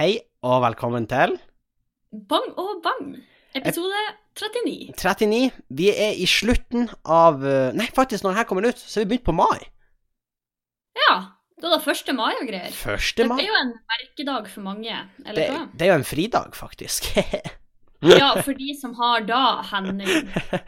[0.00, 0.14] Hei
[0.48, 1.34] og velkommen til
[2.30, 3.18] Bang og bang.
[3.52, 3.98] Episode
[4.32, 4.94] 39.
[4.96, 5.50] 39.
[5.76, 9.10] Vi er i slutten av eh, Nei, faktisk, når denne kommer ut, så er vi
[9.10, 9.60] begynt på mai.
[10.96, 11.18] Ja.
[11.52, 12.14] Det er det 1.
[12.16, 12.72] mai og greier.
[12.72, 13.12] 1.
[13.18, 13.42] Det mai.
[13.44, 15.62] er jo en merkedag for mange, Det, eller hva?
[15.76, 17.12] det er jo en fridag, faktisk.
[18.00, 20.06] Ja, for de som har da henne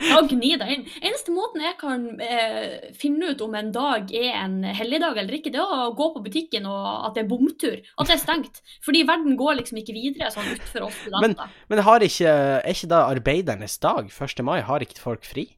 [0.03, 0.83] Da gni deg inn.
[1.01, 5.53] Eneste måten jeg kan eh, finne ut om en dag er en helligdag eller ikke,
[5.55, 7.79] det er å gå på butikken og at det er bomtur.
[7.97, 8.61] At det er stengt.
[8.85, 11.57] Fordi verden går liksom ikke videre sånn utfor oss studenter.
[11.73, 14.45] Men har ikke, er ikke da arbeidernes dag 1.
[14.47, 14.61] mai?
[14.67, 15.49] Har ikke folk fri?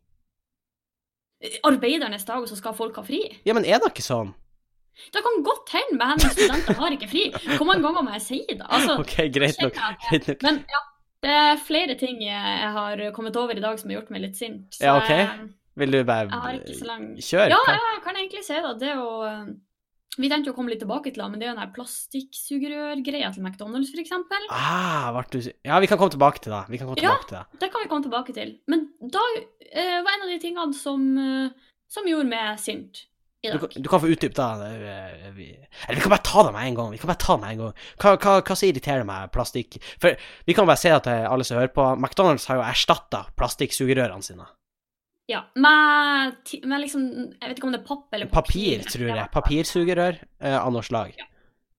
[1.67, 3.21] Arbeidernes dag, og så skal folk ha fri.
[3.45, 4.33] Ja, men er det ikke sånn?
[5.13, 7.25] Det kan godt hende, men studenter har ikke fri.
[7.59, 8.63] Hvor mange ganger må jeg si det?
[8.63, 9.81] Altså, OK, greit nok.
[10.07, 10.45] Greit nok.
[10.47, 10.83] Men ja,
[11.25, 14.37] det er flere ting jeg har kommet over i dag som har gjort meg litt
[14.39, 14.77] sint.
[14.77, 15.53] Så Ja, ok.
[15.81, 17.49] Vil du bare kjøre?
[17.51, 18.75] Ja, jeg kan egentlig si det.
[18.79, 19.47] Det er jo eh,
[20.15, 23.43] Vi tenkte å komme litt tilbake til det, men det er jo den plastikksugerørgreia til
[23.43, 24.45] McDonald's, eksempel.
[24.55, 26.61] Ah, du Ja, vi kan komme tilbake til det.
[26.71, 27.17] Vi kan komme Ja.
[27.17, 27.61] tilbake til det.
[27.65, 28.55] Det kan vi komme tilbake til.
[28.69, 29.25] Men da
[29.73, 31.51] eh, var en av de tingene som, eh,
[31.89, 33.07] som gjorde meg sint
[33.53, 34.69] Du, kan- du kan få utdype det.
[34.89, 36.91] eh, vi- Eller vi kan bare ta det med en gang.
[36.93, 37.73] Vi kan bare ta det med en gang.
[38.01, 39.79] Hva, hva, hva som irriterer meg plastikk?
[40.01, 43.27] For vi kan bare si at til alle som hører på, McDonald's har jo erstatta
[43.37, 44.47] plastikksugerørene sine.
[45.29, 46.35] Ja, med,
[46.65, 47.05] med liksom
[47.41, 49.31] Jeg vet ikke om det er papp eller Papir, tror jeg.
[49.33, 51.15] Papirsugerør eh, av noe slag.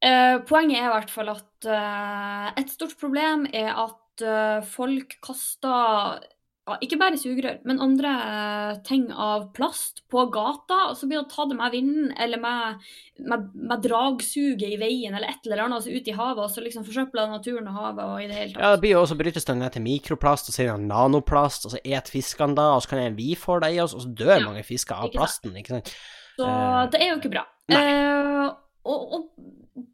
[0.02, 5.16] Eh, poenget er i hvert fall at eh, et stort problem er at eh, folk
[5.26, 6.34] kaster ja,
[6.82, 11.30] ikke bare sugerør, men andre eh, ting av plast på gata, og så blir det
[11.30, 12.88] tatt med vinden eller med,
[13.22, 16.66] med, med dragsuget i veien eller et eller annet, altså ut i havet, og så
[16.66, 18.64] liksom forsøpler naturen og havet og i det hele tatt.
[18.64, 21.70] Ja, det blir jo også brytes den ned til mikroplast, og så er det nanoplast,
[21.70, 24.08] og så et fiskene da, og så kan en vi få det i oss, og
[24.08, 25.94] så dør Ja, mange fisker av plasten, ikke sant?
[26.36, 27.46] Så Eh, det er jo ikke bra.
[27.72, 27.84] nei.
[27.86, 28.50] Uh,
[28.86, 29.86] og, og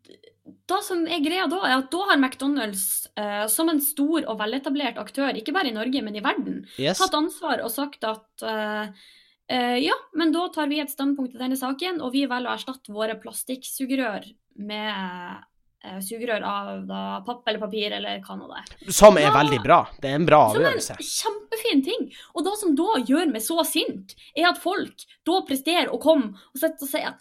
[0.72, 4.38] det som er greia da, er at da har McDonald's eh, som en stor og
[4.40, 7.00] veletablert aktør, ikke bare i Norge, men i verden, Yes.
[7.02, 8.90] tatt ansvar og sagt at eh,
[9.52, 12.58] eh, ja, men da tar vi et standpunkt i denne saken, og vi velger å
[12.58, 14.28] erstatte våre plastikksugerør
[14.62, 15.42] med
[15.84, 18.94] eh, sugerør av da, papp eller papir eller hva nå det er.
[18.94, 19.81] Som er da, veldig bra.
[20.02, 20.98] Det er en bra avgjørelse.
[21.02, 22.09] Som en kjempefin ting.
[22.36, 26.36] Og det som da gjør meg så sint, er at folk da presterer å komme
[26.36, 27.18] og sitte og si at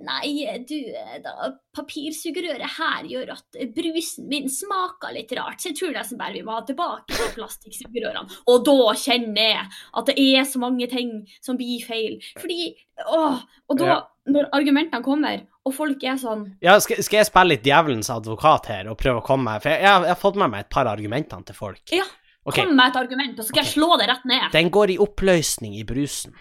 [0.00, 0.76] Nei, du,
[1.24, 6.36] da, papirsugerøret her gjør at brusen min smaker litt rart, så jeg tror nesten bare
[6.38, 8.40] vi må ha tilbake til plastikksugerørene.
[8.50, 9.66] Og da kjenner jeg
[10.00, 11.12] at det er så mange ting
[11.44, 12.18] som blir feil.
[12.40, 12.72] Fordi
[13.06, 14.00] åh, Og da, Ja.
[14.26, 18.66] når argumentene kommer, og folk er sånn Ja, skal, skal jeg spille litt djevelens advokat
[18.72, 20.86] her og prøve å komme meg For jeg, jeg, har fått med meg et par
[20.86, 21.82] argumentene til folk.
[21.92, 22.04] Ja,
[22.48, 22.64] Okay.
[22.64, 24.46] Kom med et argument, og så skal jeg slå det rett ned.
[24.54, 26.32] Den går i oppløsning i brusen.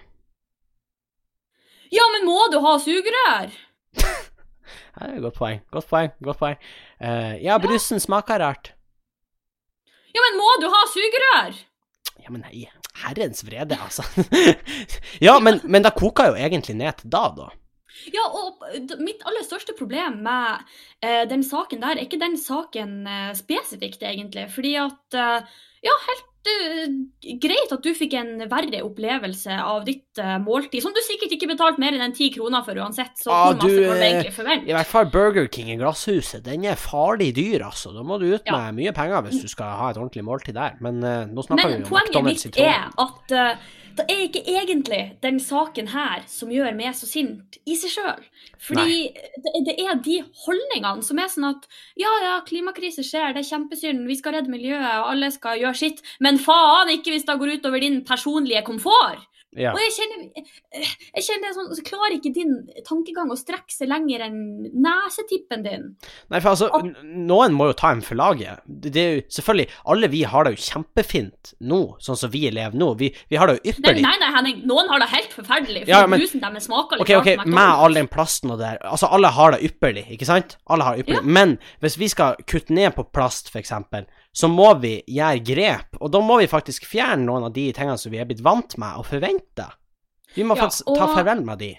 [1.94, 3.56] Ja, men må du ha sugerør?
[5.00, 5.60] Ja, det er et godt poeng.
[5.72, 6.10] Godt poeng.
[6.28, 6.58] godt poeng.
[7.00, 8.74] Uh, ja, brusen smaker rart.
[10.12, 11.56] Ja, men må du ha sugerør?
[12.20, 12.66] Ja, men nei,
[13.06, 14.04] herrens vrede, altså.
[15.28, 17.48] ja, men, men det koker jo egentlig ned til da, da.
[18.14, 18.64] Ja, og
[19.02, 20.68] mitt aller største problem med
[21.04, 24.48] eh, den saken der, er ikke den saken eh, spesifikt, egentlig.
[24.54, 26.26] Fordi at eh, Ja, helt
[27.40, 31.50] greit at du fikk en verre opplevelse av ditt uh, måltid, som du sikkert ikke
[31.52, 33.68] betalte mer enn ti kroner for uansett, så Ah, du?
[33.68, 37.94] I hvert fall Burger King i Glasshuset, den er farlig dyr, altså.
[37.96, 38.58] Da må du ut Ja.
[38.70, 40.78] med mye penger hvis du skal ha et ordentlig måltid der.
[40.80, 42.56] Men uh, nå snakker Men vi om McDonald's i tråden.
[42.56, 43.68] Men poenget mitt er at eh,
[43.98, 48.28] det er ikke egentlig den saken her som gjør meg så sint i seg sjøl.
[48.60, 51.68] Fordi det, det er de holdningene som er sånn at
[52.00, 55.80] ja, ja, klimakrise skjer, det er kjempesynd, vi skal redde miljøet, og alle skal gjøre
[55.80, 59.29] sitt, men faen ikke hvis det går utover din personlige komfort.
[59.58, 59.72] Ja.
[59.74, 60.26] Og jeg kjenner,
[61.16, 62.52] jeg kjenner sånn, så klarer ikke din
[62.86, 64.36] tankegang å strekke seg lenger enn
[64.86, 65.88] nesetippen din.
[66.30, 68.62] Nei, for altså, n- noen må jo ta en for laget.
[68.70, 72.78] Det, er jo selvfølgelig Alle vi har det jo kjempefint nå, sånn som vi lever
[72.78, 72.92] nå.
[73.00, 74.04] Vi, vi har det jo ypperlig.
[74.06, 77.10] nei, nei, Henning, noen har det helt forferdelig, for Ja, men- brusen deres smaker litt
[77.10, 80.30] Ok, ok, med all den plasten og det der Altså, alle har det ypperlig, ikke
[80.30, 80.58] sant?
[80.70, 81.26] Alle har det ypperlig.
[81.40, 84.06] Men hvis vi skal kutte ned på plast, for eksempel,
[84.36, 86.00] så må vi gjøre grep.
[86.02, 88.78] Og da må vi faktisk fjerne noen av de tingene som vi er blitt vant
[88.78, 89.68] med og forvente.
[90.36, 91.76] Vi må Ja, faktisk ta og- farvel med de.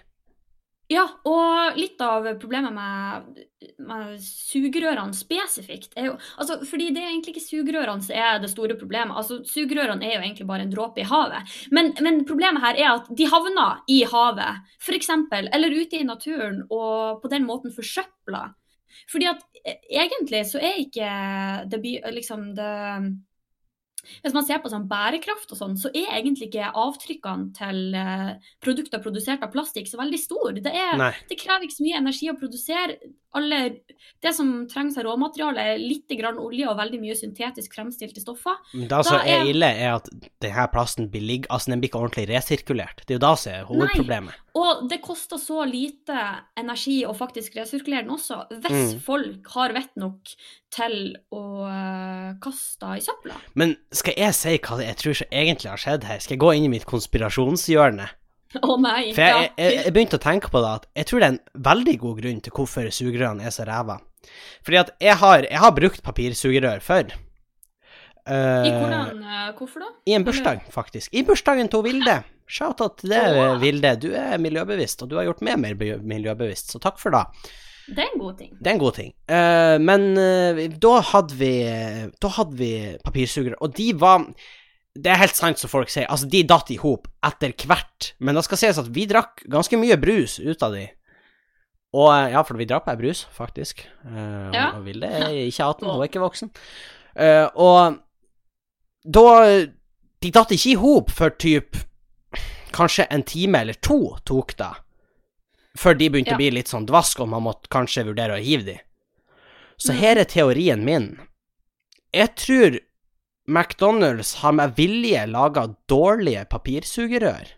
[0.90, 3.44] Ja, og litt av problemet med,
[3.78, 8.50] med sugerørene spesifikt er jo altså, Fordi det er egentlig ikke sugerørene som er det
[8.50, 9.14] store problemet.
[9.14, 11.46] Altså, Sugerørene er jo egentlig bare en dråpe i havet.
[11.70, 16.64] Men, men problemet her er at de havner i havet, f.eks., eller ute i naturen,
[16.68, 18.50] og på den måten forsøpler.
[19.08, 21.10] Fordi at eh, egentlig så er ikke
[21.72, 21.82] det
[22.14, 22.70] liksom det
[24.24, 28.30] hvis man ser på sånn bærekraft og sånn, så er egentlig ikke avtrykkene til eh,
[28.64, 30.54] produkter produsert av plastikk så veldig store.
[30.64, 30.72] Det,
[31.30, 32.96] det krever ikke så mye energi å produsere.
[33.36, 33.58] Alle,
[34.24, 38.56] det som trengs av råmateriale, er litt grann olje og veldig mye syntetisk fremstilte stoffer.
[38.74, 40.08] Men det som er- ille, er at
[40.42, 43.04] denne plasten blir ligg, altså den blir ikke ordentlig resirkulert.
[43.04, 44.40] Det er jo da som er hovedproblemet.
[44.58, 46.16] Og det koster så lite
[46.58, 49.00] energi å faktisk resirkulere den også, hvis Mm.
[49.00, 50.32] folk har vett nok
[50.74, 53.36] til å eh, kaste i søpla.
[53.54, 56.18] Men skal jeg si hva jeg tror som egentlig har skjedd her?
[56.18, 58.08] Skal jeg gå inn i mitt konspirasjonshjørne?
[58.66, 59.12] Å nei.
[59.14, 61.42] For jeg, jeg, jeg begynte å tenke på det at jeg tror det er en
[61.70, 64.00] veldig god grunn til hvorfor sugerørene er så ræva.
[64.66, 67.14] Fordi at jeg har, jeg har brukt papirsugerør før.
[68.28, 69.86] Uh, I hvordan, eh, hvorfor da?
[70.06, 71.14] I en bursdag, faktisk.
[71.16, 72.18] I bursdagen til Vilde.
[72.50, 73.56] Shout-out til det, Åh.
[73.62, 73.94] Vilde.
[74.02, 77.24] Du er miljøbevisst, og du har gjort meg mer miljøbevisst, så takk for det.
[77.90, 78.50] Det er en god ting.
[78.58, 79.12] Det er en god ting.
[79.30, 81.52] Uh, men uh, da hadde vi
[82.22, 82.70] Da hadde vi
[83.02, 84.28] papirsugere, og de var
[84.94, 88.38] Det er helt sant som folk sier, altså de datt i hop etter hvert, men
[88.38, 90.86] det skal sies at vi drakk ganske mye brus ut av de.
[91.94, 93.84] Og eh, ja, for vi drakk bare brus, faktisk.
[94.04, 94.72] Uh, Ja.
[94.78, 96.50] Og Vilde er ikke 18, hun er ikke voksen.
[97.18, 98.00] Uh, og
[99.06, 99.26] da
[100.20, 101.78] De datt ikke i hop for typ
[102.72, 104.70] Kanskje en time eller to tok det,
[105.78, 106.36] før de begynte Ja.
[106.36, 108.78] å bli litt sånn dvask, og man måtte kanskje vurdere å hive de.
[109.78, 111.18] Så her er teorien min.
[112.12, 112.78] Jeg tror
[113.48, 117.48] McDonald's har med vilje laga dårlige papirsugerør.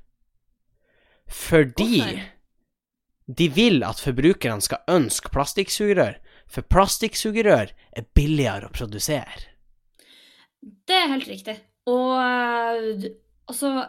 [1.29, 2.23] Fordi
[3.27, 6.17] de vil at forbrukerne skal ønske plastikksugerør,
[6.49, 9.49] for plastikksugerør er billigere å produsere.
[10.63, 11.57] Det er helt riktig.
[11.91, 13.09] Og
[13.49, 13.89] altså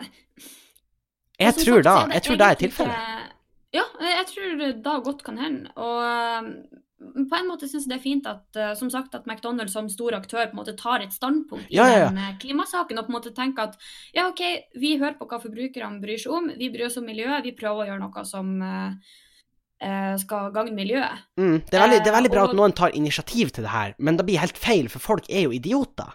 [1.44, 3.19] Jeg tror sagt, da, jeg tror det er tilfellet.
[3.74, 5.72] Ja, jeg tror da godt kan hende.
[5.81, 6.50] Og eh,
[7.30, 9.90] på en måte syns jeg det er fint at eh, som sagt, at McDonald's som
[9.90, 12.12] stor aktør på en måte tar et standpunkt i Ja, ja, ja.
[12.13, 13.75] den eh, klimasaken, og på en måte tenker at
[14.16, 14.44] ja, OK,
[14.80, 17.84] vi hører på hva forbrukerne bryr seg om, vi bryr oss om miljøet, vi prøver
[17.84, 21.25] å gjøre noe som eh, skal gagne miljøet.
[21.42, 23.63] Mm, det, er veldig, det er veldig bra Eh, og- at noen tar initiativ til
[23.66, 26.13] det her, men det blir helt feil, for folk er jo idioter.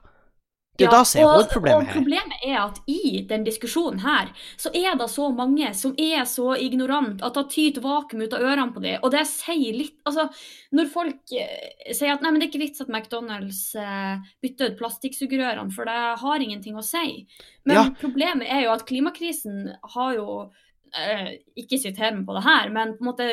[0.78, 1.94] Det Ja, da som er og, hovedproblemet og her.
[1.98, 6.52] problemet er at i den diskusjonen her, så er det så mange som er så
[6.54, 9.00] ignorant at det tyter vakuum ut av ørene på dem.
[9.02, 10.28] Og det sier litt Altså,
[10.72, 14.70] når folk eh, sier at nei, men det er ikke vits at McDonald's eh, bytter
[14.70, 17.26] ut plastikksugerørene, for det har ingenting å si.
[17.66, 17.90] Men Ja.
[17.98, 20.52] problemet er jo at klimakrisen har jo
[20.94, 23.28] eh, Ikke siter meg på det her, men på en måte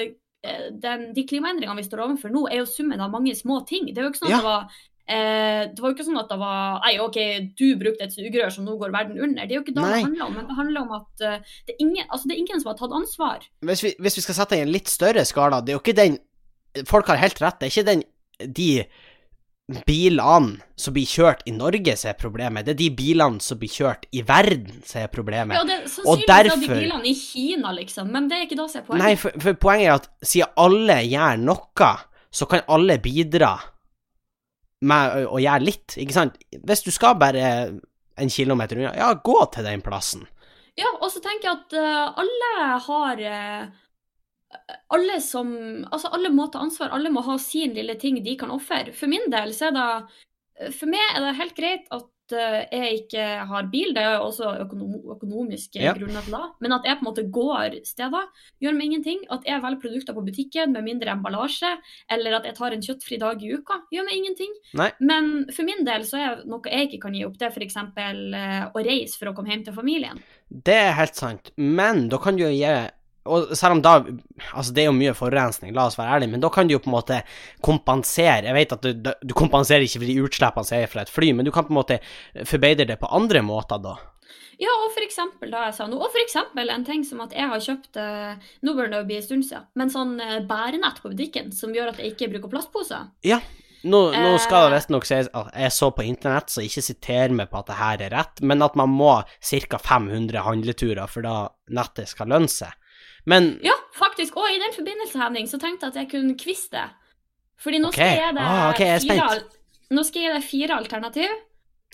[0.81, 3.88] den, de klimaendringene vi står overfor nå, er jo summen av mange små ting.
[3.94, 4.38] Det er jo ikke sånn Ja.
[4.38, 4.68] at det var
[5.06, 7.18] Eh, det var jo ikke sånn at det var Nei, OK,
[7.54, 9.46] du brukte et sugerør, som nå går verden under.
[9.46, 10.38] Det er jo ikke det det handler om.
[10.40, 12.80] Men det handler om at uh, det, er ingen, altså, det er ingen som har
[12.80, 13.50] tatt ansvar.
[13.69, 15.84] Hvis vi, hvis vi skal sette det i en litt større skala, det er jo
[15.84, 16.22] ikke den
[16.90, 18.02] Folk har helt rett, det er ikke den
[18.52, 18.84] de
[19.88, 23.72] bilene som blir kjørt i Norge som er problemet, det er de bilene som blir
[23.72, 25.56] kjørt i verden som er problemet.
[25.56, 28.68] Ja, det er sannsynligvis derfor- de bilene i Kina, liksom, men det er ikke det
[28.69, 29.06] som er poenget.
[29.06, 31.94] Nei, for, for poenget er at siden alle gjør noe,
[32.36, 33.56] så kan alle bidra
[34.87, 36.39] med å, å gjøre litt, ikke sant?
[36.55, 37.45] Hvis du skal bare
[38.15, 40.25] en kilometer unna, ja, gå til den plassen.
[40.79, 42.53] Ja, og så tenker jeg at uh, alle
[42.83, 43.83] har uh,
[44.95, 45.53] Alle som
[45.87, 46.91] Altså, alle må ta ansvar.
[46.95, 48.91] Alle må ha sin lille ting de kan ofre.
[48.95, 53.00] For min del så er det For meg er det helt greit at eh, jeg
[53.04, 55.94] ikke har bil, det er jo også økonom økonomiske Ja.
[55.94, 56.48] grunner til det.
[56.62, 58.25] Men at jeg på en måte går steder,
[58.62, 59.19] gjør meg ingenting.
[59.30, 61.77] At jeg velger produkter på butikken med mindre emballasje,
[62.10, 64.54] eller at jeg tar en kjøttfri dag i uka, gjør meg ingenting.
[64.74, 64.92] Nei.
[65.00, 67.76] Men for min del så er noe jeg ikke kan gi opp, det er f.eks.
[67.76, 70.19] Uh, å reise for å komme hjem til familien.
[70.49, 72.90] Det er helt sant, men da kan du jo gi
[73.25, 76.44] og selv om da Altså, det er jo mye forurensning, la oss være ærlige, men
[76.44, 77.21] da kan du jo på en måte
[77.65, 78.45] kompensere.
[78.45, 81.31] Jeg vet at du, du kompenserer ikke for de utslippene som er fra et fly,
[81.35, 81.97] men du kan på en måte
[82.45, 83.95] forbedre det på andre måter, da.
[84.61, 87.33] Ja, og for eksempel, da jeg sa noe, og for eksempel en ting som at
[87.35, 90.37] jeg har kjøpt eh, Nå bør det jo bli en stund siden, men sånn eh,
[90.47, 93.09] bærenett på butikken som gjør at jeg ikke bruker plastposer.
[93.27, 93.41] Ja.
[93.85, 94.77] Nå, nå skal det Eh.
[94.79, 98.01] visstnok sies at jeg så på internett, så ikke siter meg på at det her
[98.07, 99.77] er rett, men at man må ca.
[99.77, 101.35] 500 handleturer for da
[101.69, 102.71] nettet skal lønne seg.
[103.25, 104.35] Men Ja, faktisk.
[104.37, 106.85] Og i den forbindelse, Henning, så tenkte jeg at jeg kunne quize det.
[107.61, 108.15] Fordi nå okay.
[108.17, 109.44] skal deg Ah, okay, er fire,
[109.95, 111.35] nå skal jeg gi deg fire alternativ,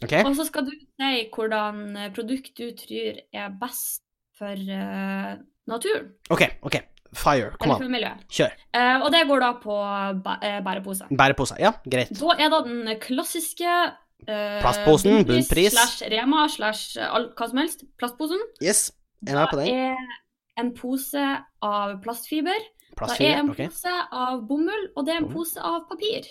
[0.01, 0.23] Okay.
[0.25, 4.01] og så skal du si hvordan eh, produkt du tror er best
[4.39, 5.35] for uh,
[5.69, 6.07] naturen.
[6.33, 6.77] OK, ok.
[7.13, 7.51] Fire.
[7.59, 8.23] Kom an.
[8.31, 8.53] Kjør.
[8.73, 10.63] Uh, og det går da på bærepose.
[10.63, 11.11] Bærepose, bæreposer.
[11.19, 11.59] Bæreposer.
[11.59, 12.13] Ja, greit.
[12.17, 15.75] Da er da den klassiske uh, Plastposen, bunnpris.
[15.75, 17.83] Slash Rema slash hva som helst.
[17.99, 18.41] Plastposen.
[18.63, 18.87] Yes.
[19.27, 19.75] Er jeg med på Da den?
[19.91, 20.17] er
[20.61, 21.25] en pose
[21.65, 22.69] av plastfiber.
[22.99, 23.69] Da er en okay.
[23.71, 25.43] pose av bomull, og det er en Bomull.
[25.45, 26.27] pose av papir.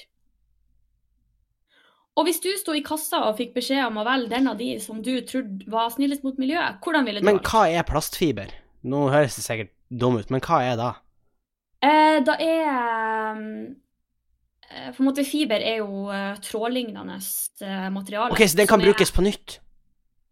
[2.18, 4.74] Og hvis du sto i kassa og fikk beskjed om å velge den av de
[4.82, 8.50] som du trodde var snillest mot miljøet, hvordan ville du Men hva er plastfiber?
[8.82, 10.90] Nå høres det sikkert dum ut, men hva er da?
[11.80, 12.66] Eh, da er
[14.68, 18.34] eh, På en måte fiber er jo eh, trådlignende eh, materiale.
[18.34, 19.60] Ok, så den kan brukes er- på nytt?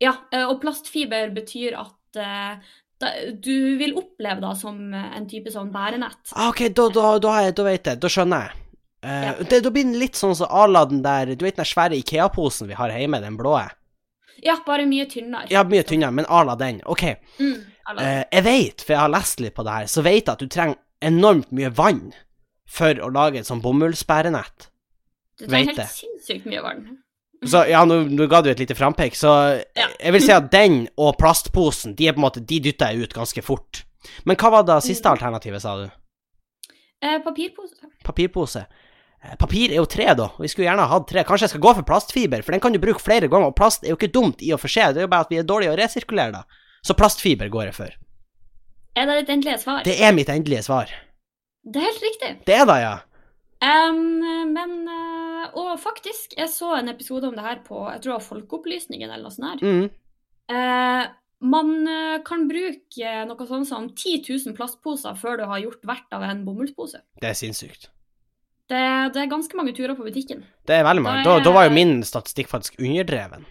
[0.02, 5.28] Ja, eh, og plastfiber betyr at eh, da, du vil oppleve det som eh, en
[5.31, 6.19] type sånn bærenett.
[6.35, 8.64] Ah, ok, da, da, da, da vet jeg, da skjønner jeg.
[8.99, 9.33] Uh, Ja.
[9.47, 11.95] det, da blir den litt sånn som à la den der Du vet den svære
[12.00, 13.52] Ikea-posen vi har hjemme, den blå?
[14.43, 15.47] Ja, bare mye tynnere.
[15.50, 16.81] Ja, mye tynnere, men à den.
[16.85, 17.05] Ok.
[17.38, 17.61] Mm,
[17.97, 20.43] Eh, jeg vet, for jeg har lest litt på det her, så vet jeg at
[20.43, 22.11] du trenger enormt mye vann
[22.69, 24.69] for å lage et sånn bomullsbærenett.
[25.38, 26.99] du trenger helt sinnssykt mye vann.
[27.47, 29.87] Så ja, nå, ga du et lite frampek, så Ja.
[30.00, 33.02] jeg vil si at den og plastposen, de er på en måte, de dytter jeg
[33.07, 33.85] ut ganske fort.
[34.25, 35.90] Men hva var det siste alternativet, sa du?
[37.02, 37.78] Eh, papirpose.
[38.04, 38.66] Papirpose.
[39.23, 41.23] Eh, Papir er jo tre, da, vi skulle gjerne ha hatt tre.
[41.25, 43.85] Kanskje jeg skal gå for plastfiber, for den kan du bruke flere ganger, og plast
[43.85, 45.47] er jo ikke dumt i og for seg, det er jo bare at vi er
[45.47, 46.45] dårlige å resirkulere, da.
[46.83, 47.90] Så plastfiber går jeg for.
[48.97, 49.83] Er det ditt endelige svar?
[49.85, 50.90] Det er mitt endelige svar.
[51.66, 52.30] Det er helt riktig.
[52.47, 52.95] Det er det, ja.
[53.65, 58.12] Em, men eh, Og faktisk, jeg så en episode om det her på jeg tror
[58.12, 59.62] det var Folkeopplysningen eller noe sånt.
[59.62, 59.67] her.
[59.67, 59.88] Mm.
[60.49, 61.05] Uh,
[61.45, 66.17] man eh, kan bruke noe sånn som 10 000 plastposer før du har gjort hvert
[66.17, 67.03] av en bomullspose.
[67.23, 67.91] Det er sinnssykt.
[68.69, 68.81] Det,
[69.15, 70.43] det er ganske mange turer på butikken.
[70.69, 71.23] Det er veldig mange.
[71.25, 73.47] Da Da, er- da var jo min statistikk faktisk underdreven.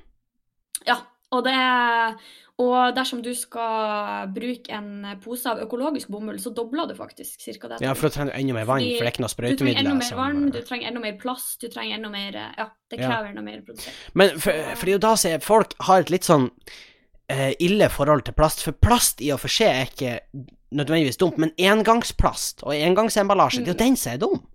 [0.87, 0.99] Ja,
[1.31, 2.19] og det er
[2.57, 7.67] Og dersom du skal bruke en pose av økologisk bomull, så dobler du faktisk ca.
[7.69, 7.81] det.
[7.85, 9.51] Ja, for da trenger du enda mer vann, for det er ikke noe du trenger
[9.53, 9.93] enda sprøytemidler.
[9.93, 12.99] mer som- vann, du trenger enda mer plast, du trenger enda mer eh, Ja, det
[12.99, 13.07] Ja.
[13.11, 13.93] krever enda mer produsert.
[14.15, 16.49] Men for, for det er jo da ser folk har et litt sånn
[17.29, 20.19] eh, ille forhold til plast, for plast i og for seg er ikke
[20.73, 24.47] nødvendigvis dumt, men engangsplast og engangsemballasje, det er jo den som er dum,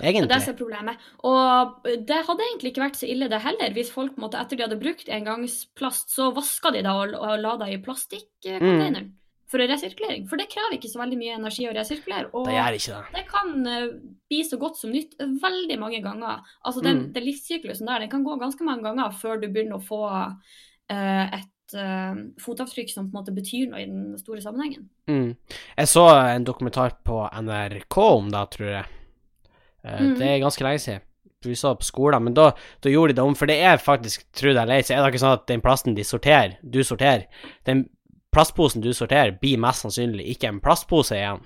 [0.00, 0.96] Det er det problemet.
[1.28, 4.64] Og det hadde egentlig ikke vært så ille, det heller, hvis folk måtte, etter de
[4.64, 9.12] hadde brukt engangsplast, så vaska de det og, og la det i plastikkcontaineren Mm.
[9.52, 10.24] for resirkulering.
[10.30, 12.30] For det krever ikke så veldig mye energi å resirkulere.
[12.32, 13.12] Og Det gjør ikke det.
[13.18, 13.88] det kan eh,
[14.32, 16.40] bli så godt som nytt veldig mange ganger.
[16.64, 17.12] Altså den, Mm.
[17.12, 21.36] den livssyklusen der, den kan gå ganske mange ganger før du begynner å få uh,
[21.36, 24.88] et eh, fotavtrykk som på en måte betyr noe i den store sammenhengen.
[25.06, 25.36] Mm.
[25.76, 28.84] Jeg så en dokumentar på NRK om det, tror jeg.
[29.84, 30.14] Eh, Mm.
[30.18, 31.00] Det er ganske lenge siden.
[31.44, 34.28] Vi så på skolen, men da, da gjorde de det om, for det er faktisk,
[34.32, 36.84] tro det eller ei, så er det ikke sånn at den plasten de sorterer, du
[36.84, 37.24] sorterer,
[37.66, 37.88] den
[38.32, 41.40] plastposen du sorterer, blir mest sannsynlig ikke en plastpose igjen.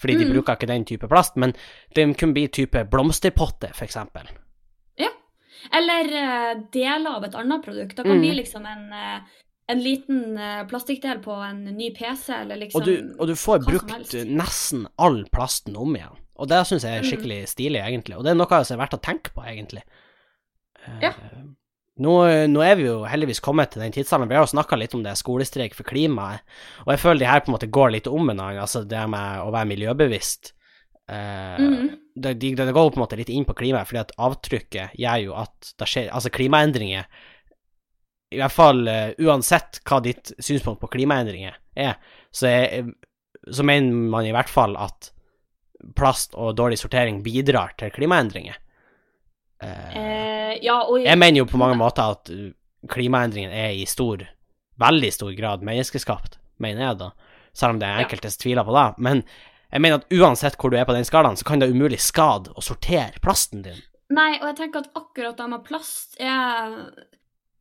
[0.00, 0.32] Fordi de Mm.
[0.32, 1.52] bruker ikke den type plast, men
[1.94, 4.26] den kunne bli type blomsterpotte, for eksempel.
[4.98, 5.08] Ja.
[5.72, 7.96] Eller uh, deler av et annet produkt.
[7.96, 8.20] Da kan Mm.
[8.20, 9.20] bli liksom en, uh,
[9.68, 13.64] en liten eh, plastikkdel på en ny PC, eller liksom Og du, og du får
[13.66, 16.16] brukt nesten all plasten om igjen.
[16.38, 17.10] Og det syns jeg er Mm.
[17.10, 18.16] skikkelig stilig, egentlig.
[18.18, 19.82] Og det er noe som er verdt å tenke på, egentlig.
[20.86, 21.12] Eh, Ja.
[21.98, 22.12] Nå,
[22.52, 24.28] nå er vi jo heldigvis kommet til den tidsalderen.
[24.28, 26.40] Vi har jo snakka litt om det, skolestreik for klimaet.
[26.86, 29.40] Og jeg føler de her på en måte går litt om hverandre, altså det med
[29.40, 30.52] å være miljøbevisst.
[31.08, 31.98] Eh, Mhm.
[32.20, 35.24] det, de, det går på en måte litt inn på klimaet, fordi at avtrykket gjør
[35.24, 37.04] jo at det skjer Altså, klimaendringer
[38.32, 41.94] I hvert fall uh, uansett hva ditt synspunkt på klimaendringer er,
[42.32, 42.90] så, er,
[43.52, 45.12] så mener man i hvert fall at
[45.96, 48.56] plast og dårlig sortering bidrar til klimaendringer.
[49.62, 52.54] Eh, Ja, og jeg mener jo på mange måter at klimaendringene
[52.86, 54.22] klimaendringen er i stor,
[54.78, 57.10] veldig stor grad menneskeskapt, mener jeg da,
[57.56, 58.86] selv om det er enkelte som tviler på det.
[59.02, 59.22] Men
[59.72, 62.52] jeg mener at uansett hvor du er på den skalaen, så kan det umulig skade
[62.54, 63.80] å sortere plasten din.
[64.14, 66.76] Nei, og jeg tenker at akkurat det med plast er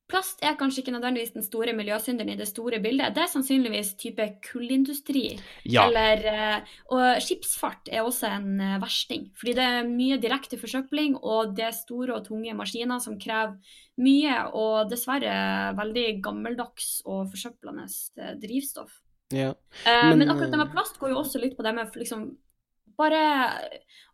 [0.05, 3.15] Plast er kanskje ikke nødvendigvis den store miljøsynderen i det store bildet.
[3.15, 5.24] Det er sannsynligvis type kullindustri.
[5.65, 5.88] Ja.
[5.88, 9.31] Eller, eh, og skipsfart er også en eh, versting.
[9.39, 13.57] Fordi det er mye direkte forsøpling, og det er store og tunge maskiner som krever
[13.97, 17.89] mye, og dessverre veldig gammeldags og forsøplende
[18.21, 19.01] eh, drivstoff.
[19.33, 19.55] ja.
[19.85, 22.29] Men, men, akkurat det med plast går jo også litt på det med liksom
[22.97, 23.21] bare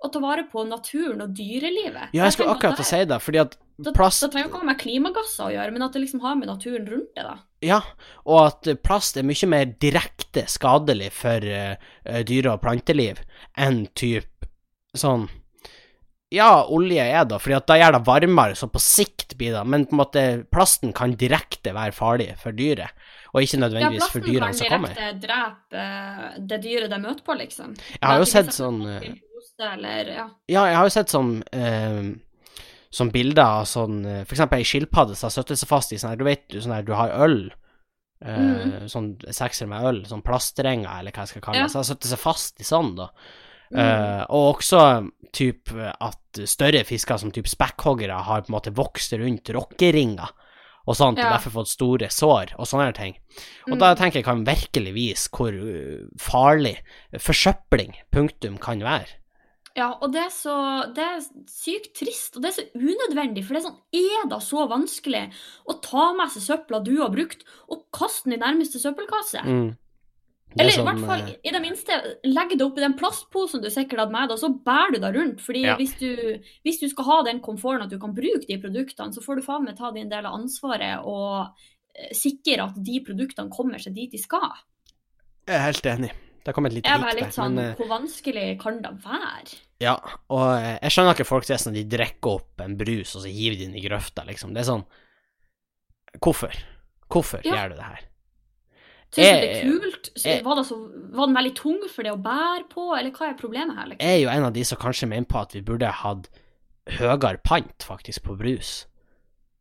[0.01, 2.09] å ta vare på naturen og dyrelivet.
[2.13, 3.57] Ja, jeg skulle akkurat til det- si det, fordi at
[3.93, 6.35] plast da trenger ikke å ha med klimagasser å gjøre, men at det liksom har
[6.35, 7.35] med naturen rundt det, da.
[7.61, 7.81] Ja,
[8.25, 11.75] og at plast er mye mer direkte skadelig for eh,
[12.23, 13.21] dyre- og planteliv
[13.57, 14.25] enn typ
[14.95, 15.29] sånn
[16.31, 19.65] Ja, olje er da, fordi at da gjør det varmere, så på sikt blir det
[19.67, 22.87] Men på en måte, plasten kan direkte være farlig for dyret,
[23.33, 24.95] og ikke Ja, nødvendigvis for som dyrene Ja, som kommer.
[24.95, 27.75] direkte drepe eh, det dyret de møter på, liksom.
[27.77, 29.11] Jeg har jo sett sånn eh,
[29.61, 30.27] Eller, ja.
[30.49, 32.11] Ja, jeg har jo sett sånn eh,
[32.91, 35.99] Sånn bilder av sånn eh, For eksempel ei skilpadde som har støttet seg fast i
[36.01, 37.51] sånn her Du vet sånn her, du har øl.
[38.21, 38.49] Mm.
[38.83, 41.63] Uh, Sånn sekser med øl, sånn plastrenger, eller hva jeg skal kalle Ja.
[41.65, 41.73] det.
[41.73, 43.07] Så har støttet seg fast i sånn, da.
[43.71, 43.79] Mm.
[43.79, 44.81] Uh, og også
[45.33, 50.29] typ at større fisker som typ spekkhoggere har på en måte vokst rundt rockeringer
[50.87, 51.31] og sånt, og Ja.
[51.37, 53.15] derfor fått store sår og sånne ting.
[53.67, 53.79] Og Mm.
[53.79, 56.77] da tenker jeg kan virkelig vise hvor uh, farlig
[57.17, 59.07] forsøpling, punktum, kan være.
[59.77, 63.53] Ja, og det er så Det er sykt trist, og det er så unødvendig, for
[63.55, 65.31] det er sånn Er det så vanskelig
[65.69, 69.41] å ta med seg søpla du har brukt, og kaste den i nærmeste søppelkasse?
[69.45, 69.77] Mm.
[70.51, 73.61] Det som, Eller i hvert fall, eh, i det minste, legg det oppi den plastposen
[73.63, 75.39] du sikkert hadde med deg, og så bærer du deg rundt.
[75.39, 75.75] Fordi Ja.
[75.79, 79.23] hvis, du, hvis du skal ha den komforten at du kan bruke de produktene, så
[79.23, 81.47] får du faen meg ta din del av ansvaret og
[81.95, 84.51] eh, sikre at de produktene kommer seg dit de skal.
[85.47, 86.11] Jeg er helt enig.
[86.43, 89.55] Det kom et lite Jeg var litt sånn, Men, eh, hvor vanskelig kan det være?
[89.79, 89.95] ja,
[90.29, 90.47] og
[90.81, 93.57] jeg skjønner ikke folk som er sånn de drikker opp en brus, og så hiver
[93.57, 94.51] de den i grøfta, liksom.
[94.53, 94.85] Det er sånn
[96.19, 96.51] Hvorfor?
[97.09, 97.55] Hvorfor Ja.
[97.55, 97.99] gjør du det her?
[99.11, 100.09] Syns du det er kult?
[100.23, 100.77] Jeg- var, det så,
[101.11, 103.85] var den veldig tung for det å bære på, eller hva er problemet her?
[103.89, 103.99] Liksom?
[104.07, 106.29] Jeg er jo en av de som kanskje mener på at vi burde hatt
[106.87, 108.85] høyere pant, faktisk, på brus.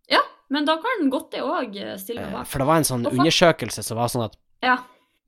[0.08, 2.46] Ja, men da kan godt det òg stille meg Eh, bak.
[2.46, 4.78] For det var en sånn Og undersøkelse som var sånn at Ja.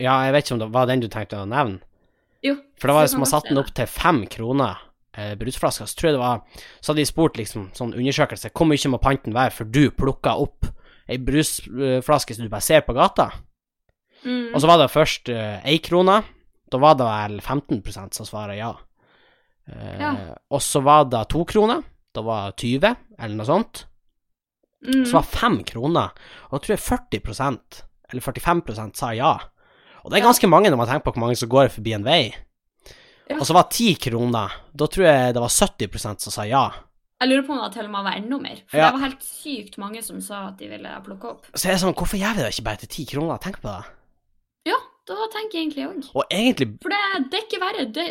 [0.01, 1.81] Ja, jeg vet ikke om det var den du tenkte å nevne.
[2.43, 2.57] Jo.
[2.79, 4.79] For det var kan man satte den opp til fem kroner,
[5.15, 5.87] eh, brusflasker.
[5.87, 6.43] Så tror jeg det var
[6.81, 10.41] Så hadde de spurt liksom sånn undersøkelse hvor mye må panten være for du plukker
[10.41, 10.67] opp
[11.09, 13.31] ei brusflaske som du bare ser på gata.
[14.25, 14.55] Mm.
[14.55, 16.23] Og så var det først én uh, krone.
[16.71, 18.73] Da var det vel 15% som svarer ja.
[19.69, 20.13] Uh, Ja.
[20.51, 21.83] Og så var det to kroner.
[22.15, 23.87] Da var 20, eller noe sånt.
[24.85, 25.05] mm.
[25.07, 26.11] Så var fem kroner.
[26.51, 29.39] Og da tror jeg 40% eller 45% sa ja.
[30.05, 30.29] Og det er Ja.
[30.29, 32.35] ganske mange når man tenker på hvor mange som går forbi en vei.
[33.31, 33.39] Ja.
[33.39, 34.51] Og så var det ti kroner.
[34.75, 36.71] Da tror jeg det var 70% som sa ja.
[37.23, 38.57] Jeg lurer på om det til og med var enda mer.
[38.67, 38.91] For Ja.
[38.91, 41.47] det var helt sykt mange som sa at de ville plukke opp.
[41.55, 43.39] Så jeg er sånn, hvorfor gjør vi det ikke bare til ti kroner?
[43.39, 43.85] Tenk på det.
[45.09, 46.11] Da tenker jeg egentlig òg.
[46.15, 47.01] Og egentlig For det,
[47.33, 47.87] det er ikke verre.
[47.91, 48.05] Det,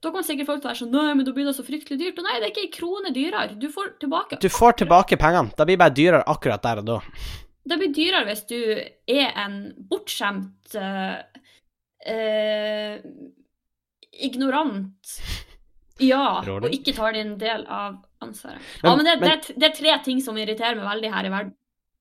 [0.00, 2.20] da kan sikkert folk være sånn Nei, men da blir det så fryktelig dyrt.
[2.22, 3.56] Og nei, det er ikke ei krone dyrere.
[3.60, 4.38] Du får tilbake.
[4.40, 5.50] Du får tilbake pengene.
[5.58, 6.98] Det blir bare dyrere akkurat der og da.
[7.70, 8.56] Det blir dyrere hvis du
[9.10, 9.58] er en
[9.90, 11.18] bortskjemt uh,
[12.08, 12.94] uh,
[14.30, 15.14] ignorant
[16.00, 18.62] ja, og ikke tar din del av ansvaret.
[18.80, 21.26] Men- ja, men det, men- det, det er tre ting som irriterer meg veldig her
[21.28, 21.54] i verden.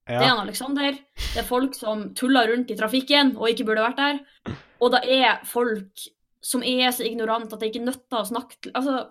[0.10, 3.84] Det er en Alexander, det er folk som tuller rundt i trafikken og ikke burde
[3.86, 6.08] vært der, og det er folk
[6.41, 9.10] som er så ignorante at det ikke nytter å snakke til Altså,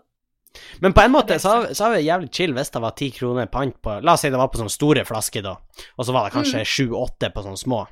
[0.81, 3.47] Men på en måte så, så har vi jævlig chill hvis det var ti kroner
[3.53, 5.53] pant på La oss si det var på sånne store flasker, da.
[5.99, 7.83] Og så var det kanskje sju-åtte på sånne små.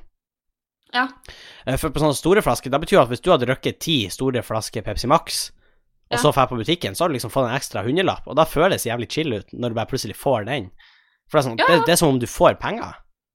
[0.93, 1.07] ja.
[1.65, 4.41] Eh, For på sånne store flasker, da betyr at hvis du hadde røkket ti store
[4.43, 5.51] flasker Pepsi Max,
[6.09, 6.17] og Ja.
[6.23, 8.83] så drar på butikken, så har du liksom fått en ekstra hundrelapp, og da føles
[8.83, 10.71] det jævlig chill ut når du bare plutselig får den.
[11.27, 11.65] For det er, sånn, Ja.
[11.67, 12.93] det, det er som om du får penger,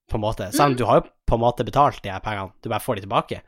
[0.09, 0.51] på en måte.
[0.51, 0.77] Selv om Mm.
[0.77, 3.41] du har jo på en måte betalt de her pengene, du bare får de tilbake.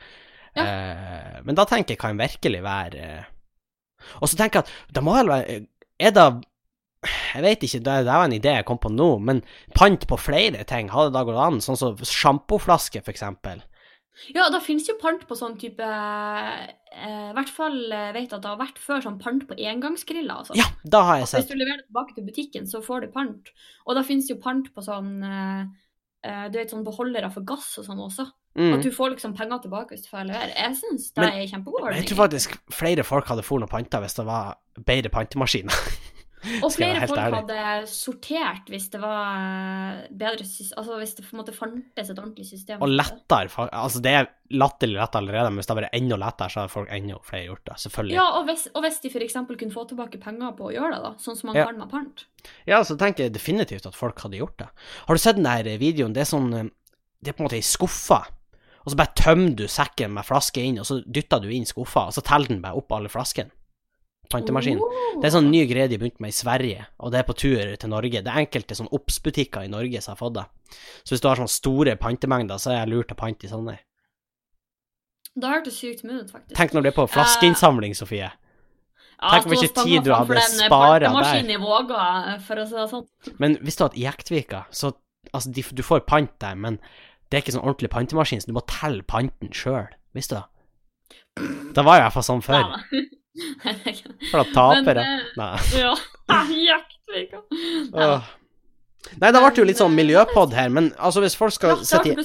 [0.55, 0.63] Ja.
[0.63, 3.23] Eh, men da tenker jeg kan virkelig være eh,
[4.21, 5.67] Og så tenker jeg at det må vel være
[5.99, 6.45] Er det
[7.35, 9.43] Jeg vet ikke, det, det var en idé jeg kom på nå, men
[9.75, 11.59] pant på flere ting, hadde det da gått an?
[11.61, 13.61] Sånn som sjampoflaske, for eksempel.
[14.33, 16.61] Ja, da finnes jo pant på sånn type eh,
[16.95, 20.43] I hvert fall eh, vet jeg at det har vært før sånn pant på engangsgriller.
[20.43, 20.55] Altså.
[20.59, 23.11] Ja, da har jeg sett Hvis du leverer det tilbake til butikken, så får du
[23.15, 23.51] pant.
[23.85, 25.61] Og da finnes jo pant på sånn eh,
[26.25, 28.27] eh, du vet, sånn beholdere for gass og sånn også.
[28.55, 28.77] Mm.
[28.77, 30.53] At du får liksom penger tilbake hvis du får levere.
[30.55, 31.99] Jeg syns det Men- er kjempegod ordning.
[31.99, 35.75] Jeg tror faktisk flere folk hadde fôret noe panta hvis det var bedre pantemaskiner.
[36.63, 37.39] Og flere folk ærlig.
[37.41, 42.19] hadde sortert hvis det var eh, bedre Altså hvis det på en måte fantes et
[42.19, 42.81] ordentlig system.
[42.81, 43.49] Og lettere.
[43.71, 46.73] Altså, det er latterlig lett allerede, men hvis det hadde vært enda lettere, så hadde
[46.75, 47.77] folk enda flere gjort det.
[47.85, 48.15] Selvfølgelig.
[48.19, 49.37] Ja, og hvis, og hvis de f.eks.
[49.49, 51.65] kunne få tilbake penger på å gjøre det, da, sånn som man Ja.
[51.71, 52.25] kan med pant.
[52.69, 54.69] Ja, så tenker jeg definitivt at folk hadde gjort det.
[55.07, 56.13] Har du sett den der videoen?
[56.13, 56.69] Det er sånn eh,
[57.23, 58.21] Det er på en måte ei skuffe,
[58.85, 62.03] og så bare tømmer du sekken med flaske inn, og så dytter du inn skuffa,
[62.11, 63.49] og så teller den bare opp alle flaskene.
[64.31, 64.79] Pantemaskin.
[64.81, 65.17] Oh.
[65.21, 67.73] Det er sånn ny greie de begynte med i Sverige, og det er på tur
[67.81, 68.21] til Norge.
[68.25, 70.45] Det er enkelte sånn Obs-butikker i Norge som har fått det.
[71.03, 73.77] Så hvis du har sånne store pantemengder, så er jeg lurt å pante i sånne.
[75.35, 76.55] Det hørtes sykt mye ut, faktisk.
[76.55, 78.29] Tenk når du er på flaskeinnsamling, Sofie.
[79.15, 81.49] Ja, tenk hvor mye tid du hadde eh, sparet der.
[81.51, 82.05] i Våga,
[82.45, 83.05] for å si det sånn.
[83.41, 84.95] Men visste du at i Jektvika, så
[85.33, 86.75] Altså, de, du får pant der, men
[87.27, 89.89] det er ikke sånn ordentlig pantemaskin, så du må telle panten sjøl.
[90.15, 90.45] Visste du det?
[91.75, 92.61] Det var jo hvert fall sånn før.
[92.61, 93.01] Ja.
[94.31, 95.51] For da taper Men, eh, Nei.
[95.83, 95.93] Ja,
[96.65, 97.41] Jaktvika.
[99.21, 102.15] Nei, det ble jo litt sånn miljøpod her, men altså, hvis folk skal det sitte.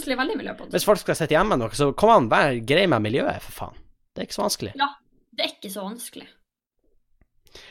[0.73, 3.81] Hvis folk skal sitte hjemme noe, så kom an, vær grei med miljøet, for faen.
[4.15, 4.73] Det er ikke så vanskelig.
[4.81, 4.89] Ja,
[5.37, 6.27] Det er ikke så vanskelig.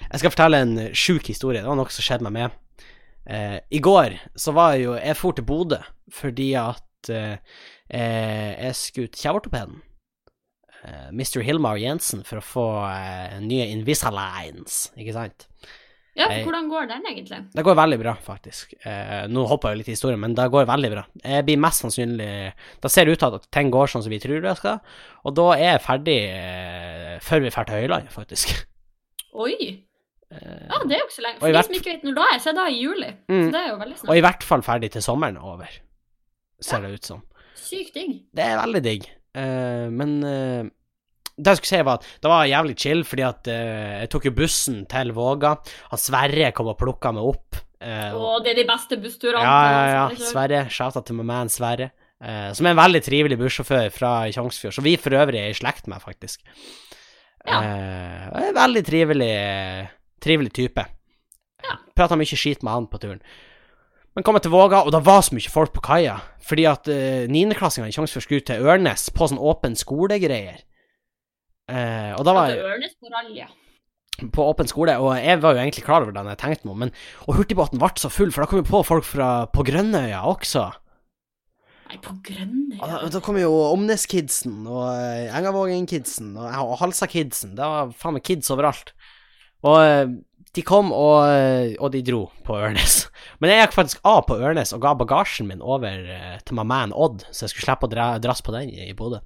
[0.09, 1.61] Jeg skal fortelle en eh, sjuk historie.
[1.63, 2.85] Det var noe som skjedde meg med.
[3.29, 5.77] Eh, I går så var jeg jo Jeg for til Bodø
[6.09, 7.35] fordi at eh,
[7.93, 9.81] eh, jeg skulle til kjeveortopeden.
[10.85, 11.41] Eh, Mr.
[11.45, 15.47] Hilmar Jensen for å få eh, nye Invisaligns, ikke sant?
[16.17, 17.37] Ja, for hvordan går den egentlig?
[17.53, 18.73] Det går veldig bra, faktisk.
[18.83, 21.03] Eh, nå hopper jeg litt i historien, men det går veldig bra.
[21.23, 22.31] Jeg blir mest sannsynlig
[22.83, 24.81] Da ser det ut til at ting går sånn som vi tror det skal,
[25.23, 26.17] og da er jeg ferdig
[27.23, 28.51] før vi drar til Høyland, faktisk.
[29.45, 29.55] Oi!
[30.29, 31.39] Ja, det er jo ikke så lenge.
[31.41, 33.07] For de som ikke vet når da er, så er det da i juli.
[33.31, 33.39] Mm.
[33.39, 34.09] Så det er jo veldig snart.
[34.11, 35.79] og i hvert fall ferdig til sommeren er over,
[36.61, 37.23] ser det ut som.
[37.59, 38.11] Sykt digg.
[38.35, 40.69] Det er veldig digg, men eh,
[41.39, 44.27] det jeg skulle si var at det var jævlig chill, fordi at eh, jeg tok
[44.27, 45.55] jo bussen til Våga.
[45.93, 47.59] Han Sverre kom og plukka meg opp.
[47.79, 49.39] Uh, Og det er de beste bussturene.
[49.45, 50.29] Ja, ja, ja.
[50.31, 50.65] Sverre.
[50.73, 51.93] Shout-out til man Sverre.
[52.19, 55.55] Uh, som er en veldig trivelig bussjåfør fra Tjongsfjord, som vi for øvrig er i
[55.55, 56.43] slekt med, faktisk.
[57.47, 57.61] Ja.
[57.63, 59.35] Uh, veldig trivelig,
[60.19, 60.83] trivelig type.
[61.63, 61.77] Ja.
[61.95, 63.23] Prata mye skit med han på turen.
[64.19, 66.17] Men kom jeg til Våga, og det var så mye folk på kaia.
[66.43, 70.57] Fordi at uh, hadde sjanse for å skru til Ørnes på sånn åpen skole-greier.
[71.71, 73.47] Uh, og da var er Ørnes på rally, ja.
[74.35, 76.83] på åpen skole, og jeg var jo egentlig klar over det jeg tenkte meg om,
[76.83, 76.91] men
[77.29, 80.65] Og hurtigbåten ble så full, for da kom jo på folk fra, på Grønnøya også.
[81.87, 82.83] Nei, på Grønnøya?
[82.83, 87.55] Da, da kom jo Omnes-kidsen og eh, Engavågen-kidsen og, Halsa-kidsen.
[87.55, 88.91] Det var faen meg kids overalt.
[89.63, 90.11] Og eh,
[90.57, 93.03] de kom, og, eh, og de dro på Ørnes.
[93.41, 96.65] Men jeg gikk faktisk av på Ørnes og ga bagasjen min over eh, til my
[96.67, 99.21] man Odd, så jeg skulle slippe å dra, drasse på den i Bodø.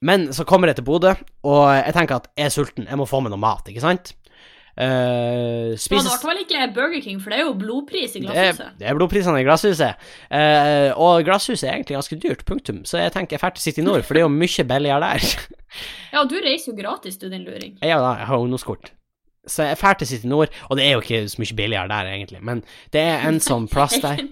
[0.00, 1.12] Men så kommer jeg til Bodø,
[1.44, 4.14] og jeg tenker at jeg er sulten, jeg må få meg noe mat, ikke sant?
[4.80, 6.14] Uh, spises...
[6.22, 8.78] ble vel ikke Burger King, for det er jo blodpris i er, glasshuset.
[8.80, 10.06] det er blodprisene i glasshuset.
[10.30, 12.78] uh, og glasshuset er egentlig ganske dyrt, punktum.
[12.88, 15.26] Så jeg tenker jeg drar til City Nord, for det er jo mye billigere der.
[16.10, 17.76] Ja, du reiser jo gratis, du, din luring.
[17.78, 18.90] ja da, jeg har ungdomskort.
[19.50, 22.10] Så jeg drar til City Nord, og det er jo ikke så mye billigere der,
[22.14, 22.42] egentlig.
[22.46, 22.62] Men
[22.94, 24.22] det er en sånn plass der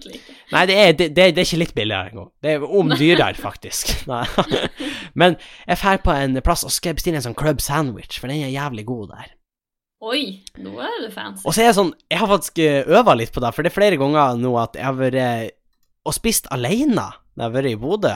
[0.49, 2.29] Nei, det er, det, det, det er ikke litt billigere engang.
[2.41, 3.91] Det er om dyrere, faktisk.
[4.09, 4.23] Nei.
[5.13, 5.35] Men
[5.67, 8.55] jeg drar på en plass og skal bestille en sånn club sandwich, for den er
[8.55, 9.35] jævlig god der.
[9.99, 10.23] Oi,
[10.63, 11.43] nå er du fancy.
[11.43, 13.75] Og så er jeg sånn Jeg har faktisk øva litt på det, for det er
[13.75, 15.49] flere ganger nå at jeg har vært eh,
[16.07, 18.13] og spist alene når jeg har vært i Bodø.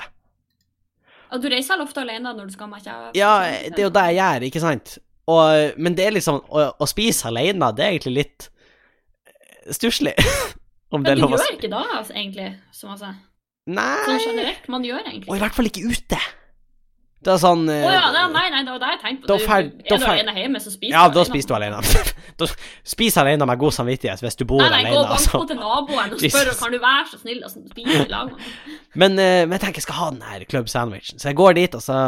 [1.33, 2.95] Og du reiser ofte alene når du skal ha matcha?
[3.17, 3.33] Ja,
[3.67, 4.95] det er jo det jeg gjør, ikke sant?
[5.31, 8.49] Og, men det er liksom Å, å spise alene, det er egentlig litt
[9.71, 10.13] stusslig.
[10.93, 13.07] Om det Men er du lov å gjør ikke da, altså, egentlig, så masse.
[13.63, 14.17] Sånn Nei.
[14.19, 16.17] generelt, man gjør egentlig Og i hvert fall ikke ute.
[17.23, 19.37] Det er sånn Å oh, ja, nei, nei, nei, det var det jeg tenkte på.
[19.39, 21.79] Du- fer- er du alene hjemme, så spiser Ja, du da spiser du alene.
[22.43, 22.49] da
[22.93, 24.99] Spis alene med god samvittighet hvis du bor Nei, nei, alene.
[24.99, 25.41] og gå Altså.
[25.53, 28.51] til naboen og spør kan du være så snill å spise i lag med.
[28.99, 31.23] Men, eh, men jeg tenker jeg skal ha den her club sandwichen.
[31.23, 32.01] Så jeg går dit, og så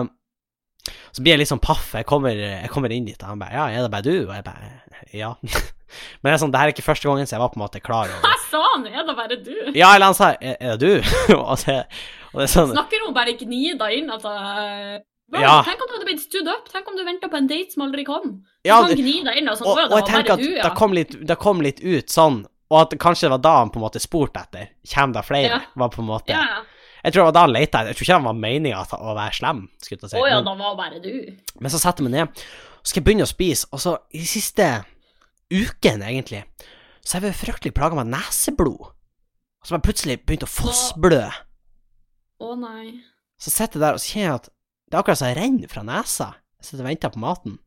[1.16, 1.94] Så blir jeg litt sånn paff.
[1.98, 4.28] Jeg kommer, jeg kommer inn dit, og han bare Ja, er det bare du?
[4.28, 4.74] Og jeg bare
[5.16, 5.34] Ja.
[6.22, 7.64] Men det er sånn, det her er ikke første gangen, så jeg var på en
[7.64, 9.54] måte klar over Hva sa han, er det bare du?
[9.78, 11.12] Ja, eller han sa Er, det du?
[11.40, 11.78] og, det,
[12.34, 14.98] og det sånn Snakker hun bare gnida inn uh,
[15.32, 15.62] Bro, Ja.
[15.66, 17.88] Tenk om du hadde blitt stood up, tenk om du venta på en date som
[17.88, 18.36] aldri kom.
[18.66, 20.68] Ja, deg inn og sånn, og, og jeg tenker at du, ja.
[20.68, 23.72] det kom, litt, det kom litt ut sånn, og at kanskje det var da han
[23.74, 24.70] på en måte spurte etter.
[24.86, 25.58] Kjem det flere?
[25.58, 25.60] Ja.
[25.82, 26.62] Var på en måte Ja, ja.
[27.06, 27.86] Jeg tror det var da han etter.
[27.92, 29.94] Jeg tror ikke han var meninga å være slem, si.
[30.18, 31.38] Oh, ja, Men- da var bare du.
[31.62, 32.46] Men så setter jeg meg ned,
[32.82, 34.70] og skal jeg begynne å spise, og så i de siste
[35.54, 36.44] ukene, egentlig,
[37.06, 38.90] så har jeg vært fryktelig plaga med neseblod.
[38.90, 41.22] Og så har jeg plutselig begynt å fossblø.
[42.42, 43.02] Å nei.
[43.38, 44.50] Så sitter jeg der og kjenner at
[44.90, 46.28] det er akkurat som jeg renner fra nesa.
[46.60, 47.60] Jeg sitter og venter på maten.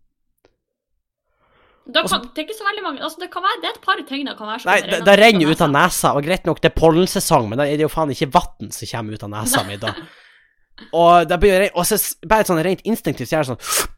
[1.89, 3.85] Da kan, det er ikke så veldig mange Altså, det kan være Det er et
[3.87, 6.61] par ting det kan være Nei, det, det renner ut av nesa, og greit nok,
[6.61, 9.33] det er pollensesong, men da er det jo faen ikke vann som kommer ut av
[9.33, 9.95] nesa mi da.
[11.01, 11.97] Og det blir og så
[12.29, 13.95] bare sånn rent instinktivt så gjør jeg sånn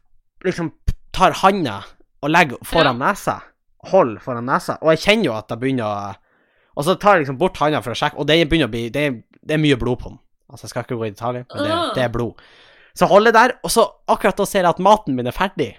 [0.47, 0.71] Liksom
[1.13, 1.81] tar handa
[2.23, 3.35] og legger foran nesa.
[3.91, 4.79] Hold foran nesa.
[4.81, 6.15] Og jeg kjenner jo at det begynner å
[6.79, 8.87] Og så tar jeg liksom bort handa for å sjekke, og det begynner å bli
[8.93, 9.05] Det
[9.41, 10.19] det er mye blod på den.
[10.51, 12.41] Altså, jeg skal ikke gå i detalj, men det, det er blod.
[12.97, 15.71] Så holder jeg der, og så akkurat da ser jeg at maten min er ferdig.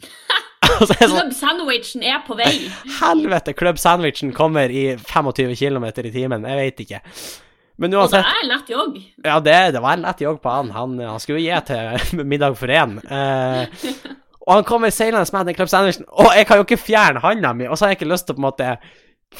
[0.00, 0.65] og så er jeg sånn
[0.98, 2.52] Club sandwichen er på vei.
[3.00, 6.44] Helvete, club sandwichen kommer i 25 km i timen.
[6.46, 7.00] Jeg vet ikke.
[7.78, 8.94] Men Og det er en lett jogg.
[9.24, 10.70] Ja, det, det var en lett jogg på han.
[10.72, 12.96] Han, han skulle gi til middag for én.
[13.04, 13.90] Eh,
[14.46, 17.50] og han kommer seilende med den club sandwichen, og jeg kan jo ikke fjerne handa
[17.52, 18.68] mi, og så har jeg ikke lyst til på en måte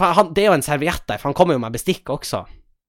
[0.01, 2.42] han, Det er jo en serviett der, for han kommer jo med bestikk også.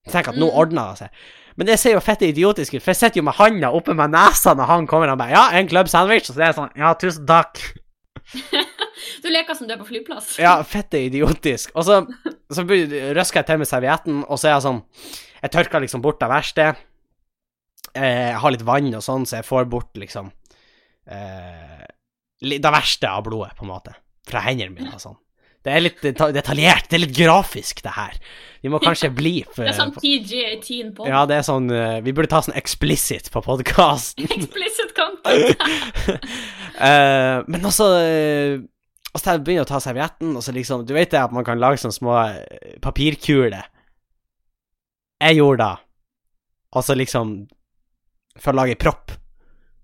[0.10, 0.58] Tenker at nå Mm.
[0.60, 1.10] ordner det seg.
[1.58, 4.12] Men det ser jo fette idiotisk ut, for jeg sitter jo med handa oppe med
[4.14, 6.28] nesa når han kommer og bare Ja, en club sandwich.
[6.30, 7.62] Og så er jeg sånn Ja, tusen takk.
[9.24, 10.34] Du leker som du er på flyplass.
[10.42, 11.72] Ja, fette idiotisk.
[11.78, 12.00] Og så,
[12.54, 14.82] så røsker jeg til med servietten, og så er jeg sånn
[15.44, 16.66] Jeg tørker liksom bort det verste.
[17.94, 20.32] Eh, Jeg har litt vann og sånn, så jeg får bort liksom
[21.08, 21.86] eh,
[22.42, 23.96] Det verste av blodet, på en måte.
[24.28, 25.18] Fra hendene mine og sånn.
[25.68, 28.14] Det er litt detaljert, det er litt grafisk, det her.
[28.64, 31.08] Vi må kanskje bli for, Det er sånn PG-18 på.
[31.10, 34.26] Ja, det er sånn eh, Vi burde ta sånn explicit på podkasten.
[34.38, 35.62] Explicit content.
[36.80, 38.56] uh, men også uh,
[39.12, 41.46] Og så begynner jeg å ta servietten, og så liksom Du vet det at man
[41.48, 43.68] kan lage sånne små eh, papirkuler?
[45.22, 45.86] Jeg gjorde det.
[46.78, 47.38] Og så liksom
[48.40, 49.14] For å lage propp.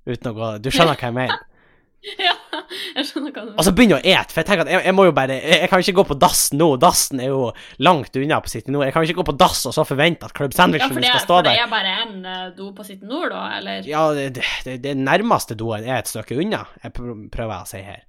[0.07, 1.43] Uten å gå Du skjønner hva jeg mener?
[2.25, 2.35] ja,
[2.97, 4.83] jeg skjønner hva du Og så begynner jeg å ete, for jeg tenker at jeg,
[4.87, 6.69] jeg må jo bare Jeg, kan ikke gå på dass nå.
[6.81, 7.49] Dassen er jo
[7.83, 8.87] langt unna på City Nord.
[8.87, 11.25] Jeg kan ikke gå på dass og så forvente at Club Ja, Sandwichen det, skal
[11.25, 13.85] stå for det er bare en eh, do på City Nord, da, eller?
[13.89, 14.31] Ja, det,
[14.65, 18.01] det, det nærmeste doen er et stykke unna, jeg prøver jeg å si her.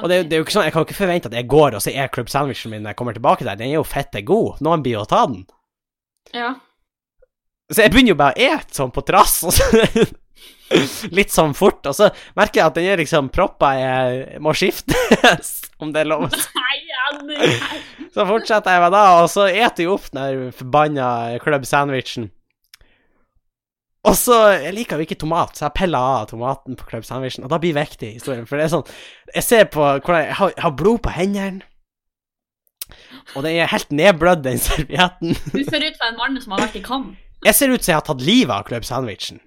[0.00, 1.76] Og det, det er jo ikke sånn, Jeg kan jo ikke forvente at jeg går
[1.76, 3.58] og så er Club Sandwichen min når jeg kommer tilbake der.
[3.60, 4.62] Den er jo fette god.
[4.64, 5.42] Noen blir jo å ta den.
[6.32, 6.54] Ja.
[7.72, 9.68] Så jeg begynner jo bare å ete sånn på trass, og så
[11.16, 11.84] litt sånn fort.
[11.88, 16.12] Og så merker jeg at den er liksom proppa jeg må skiftes, om det er
[16.12, 16.28] lov.
[18.12, 21.08] Så fortsetter jeg med det, og så eter jeg opp den forbanna
[21.42, 22.30] Club Sandwichen.
[24.02, 27.44] Og så Jeg liker jo ikke tomat, så jeg peller av tomaten på Club Sandwichen,
[27.46, 28.48] og da blir viktig i historien.
[28.50, 28.88] For det er sånn
[29.36, 31.62] Jeg ser på hvordan jeg har, jeg har blod på hendene,
[33.36, 35.36] og den er helt nedblødd, den servietten.
[35.54, 37.14] Du ser ut som en mann som har vært i kamp.
[37.46, 39.40] Jeg ser ut som jeg har tatt livet av Club Sandwichen.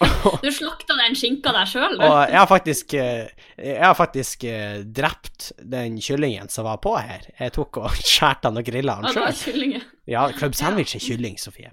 [0.44, 2.04] Du slakta den skinka der sjøl, du.
[2.06, 3.28] Og jeg har faktisk eh,
[3.60, 7.28] Jeg har faktisk eh, drept den kyllingen som var på her.
[7.40, 9.40] Jeg tok og skjærte den og grilla den Ja, sjøl.
[9.44, 9.86] kyllinger.
[10.10, 11.70] Ja, Club Sandwich er kylling, Sofie.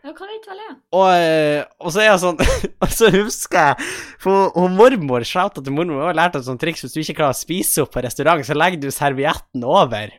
[0.00, 0.74] Ja, hva vet vel jeg?
[0.96, 2.38] Og, eh, og så er jeg sånn
[2.86, 3.88] Og så husker jeg
[4.22, 7.18] For hun mormor shouta til mormor Hun har lært et sånt triks hvis du ikke
[7.18, 10.14] klarer å spise opp på restaurant, så legger du servietten over.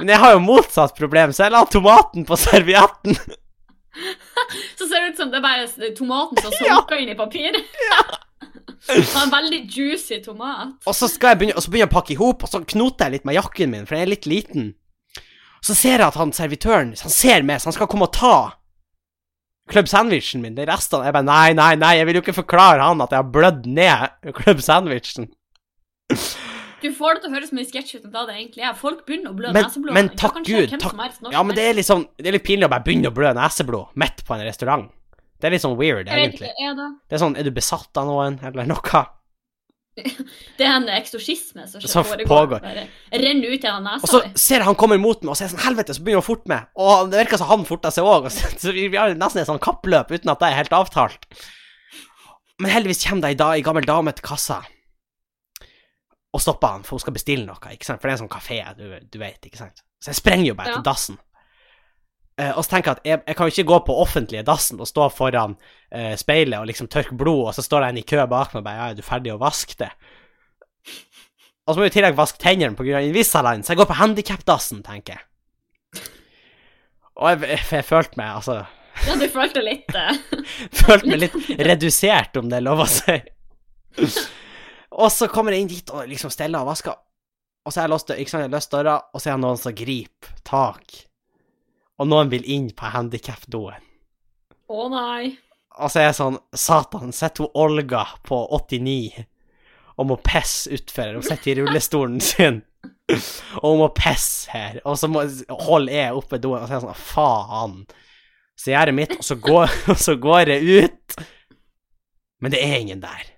[0.00, 3.14] Men jeg har jo motsatt problem, så jeg la tomaten på servietten.
[4.78, 6.78] Så ser det ut som det er bare tomaten som Ja.
[6.98, 7.58] inn i papir.
[8.88, 10.72] Var en veldig juicy tomat.
[10.86, 13.06] Og så skal jeg begynne, så begynner jeg å pakke i hop, og så knoter
[13.08, 14.72] jeg litt med jakken min, for den er litt liten.
[15.62, 18.34] Så ser jeg at han servitøren Han ser meg, så han skal komme og ta
[19.70, 20.56] Club Sandwichen min.
[20.56, 23.22] De restene Jeg bare Nei, nei, nei, jeg vil jo ikke forklare han at jeg
[23.22, 25.28] har blødd ned Club Sandwichen.
[26.82, 28.74] Du får det til å høres mye sketsj ut enn det egentlig er.
[28.78, 29.94] Folk begynner å blø Men, neseblod.
[29.94, 30.74] men takk Gud.
[30.82, 30.98] Takk,
[31.30, 33.94] ja, men det er sånn Det er litt pinlig å bare begynne å blø neseblod
[34.02, 34.90] midt på en restaurant.
[35.38, 36.50] Det er litt sånn weird, Jeg vet egentlig.
[36.52, 36.88] ikke, er det?
[37.10, 39.04] Det er sånn Er du besatt av noen, eller noe?
[40.58, 42.28] Det er en ekstorsisme som Som foregår.
[42.30, 42.62] pågår.
[42.64, 45.50] Bare renner ut gjennom Og så ser jeg han kommer mot meg, og så er
[45.50, 46.70] jeg sånn Helvete, så begynner han å forte meg.
[46.80, 48.30] Og det virker som han forter seg òg.
[48.32, 51.26] Så vi vi har nesten et sånn kappløp uten at det er helt avtalt.
[52.62, 54.62] Men heldigvis kommer det ei, da, ei gammel dame til kassa
[56.32, 57.72] og stopper han, for hun skal bestille noe.
[57.74, 58.00] ikke sant?
[58.00, 59.82] For det er en sånn kafé, du, du vet, ikke sant.
[60.02, 60.78] Så jeg sprenger jo bare Ja.
[60.80, 61.18] til dassen.
[62.40, 64.80] Uh, og så tenker jeg at jeg, jeg kan jo ikke gå på offentlige dassen
[64.80, 65.52] og stå foran
[65.92, 68.62] uh, speilet og liksom tørke blod, og så står det en i kø bak meg
[68.62, 69.90] og bare ja, er du ferdig å vaske det?
[71.66, 73.02] Og så må jeg i tillegg vaske tennene pga.
[73.04, 76.08] Invisalign, så jeg går på handikapdassen, tenker jeg.
[77.20, 78.62] Og jeg, jeg, jeg følte meg altså
[79.06, 80.16] Ja, du følte litt eh,
[80.80, 81.36] Følte meg litt
[81.68, 83.18] redusert, om det er lov å si.
[84.92, 86.98] Og så kommer jeg inn dit og liksom steller og vasker,
[87.62, 89.60] og så har jeg låst, ikke sant, jeg løst døra, og så er det noen
[89.60, 90.98] som griper tak.
[92.02, 93.84] Og noen vil inn på handikapdoen.
[94.72, 95.34] Å nei.
[95.78, 99.24] Og så er jeg sånn Satan, sitter hun Olga på 89
[100.00, 101.18] og må pisse utfor.
[101.18, 102.62] Hun sitter i rullestolen sin,
[103.60, 104.80] og hun må pisse her.
[104.88, 105.24] Og så må,
[105.68, 107.76] holder jeg oppe doen, og så er jeg sånn Faen.
[108.58, 111.22] Så gjør jeg mitt, og så går, og så går jeg ut.
[112.42, 113.28] Men det er ingen der.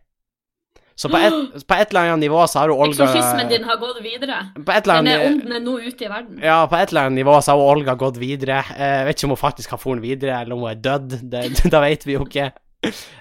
[0.97, 3.79] Så på et, på et eller annet nivå så har hun Olga Eksorsismen din har
[3.83, 4.37] gått videre.
[4.55, 6.39] På et eller Den er annet ånden er nå ute i verden.
[6.45, 8.61] ja, på et eller annet nivå så har hun Olga gått videre.
[8.77, 11.19] Eh, Jeg vet ikke om hun faktisk har foren videre, eller om hun er dødd.
[11.33, 12.51] Det, da vet vi jo ikke.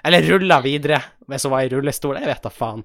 [0.04, 2.18] Eller rulla videre, hvis hun var i rullestol.
[2.20, 2.84] Jeg vet da faen.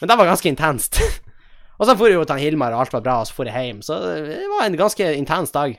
[0.00, 1.00] Men det var ganske intenst.
[1.80, 3.78] Og så for jo til Hilmar, og alt var bra, og så for jeg hjem.
[3.82, 5.78] Så det var en ganske intens dag.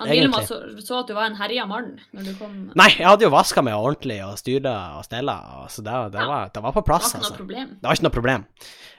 [0.00, 2.54] Han Vilma så, så at du var en herja mann når du kom.
[2.74, 5.36] Nei, jeg hadde jo vaska meg ordentlig og styra og stella,
[5.70, 6.26] så det, det, Ja.
[6.32, 7.36] var, det var på Det var ikke noe altså.
[7.38, 7.68] problem.
[7.78, 8.46] Det var ikke noe problem.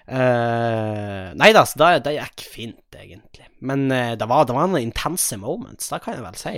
[0.05, 3.49] Uh, nei da, så det, det gikk fint, egentlig.
[3.59, 6.55] Men uh, det, var, det var noen intense moments, det kan jeg vel si.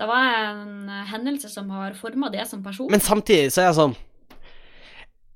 [0.00, 2.88] Det var en hendelse som har forma det som person.
[2.90, 3.92] Men samtidig så er jeg sånn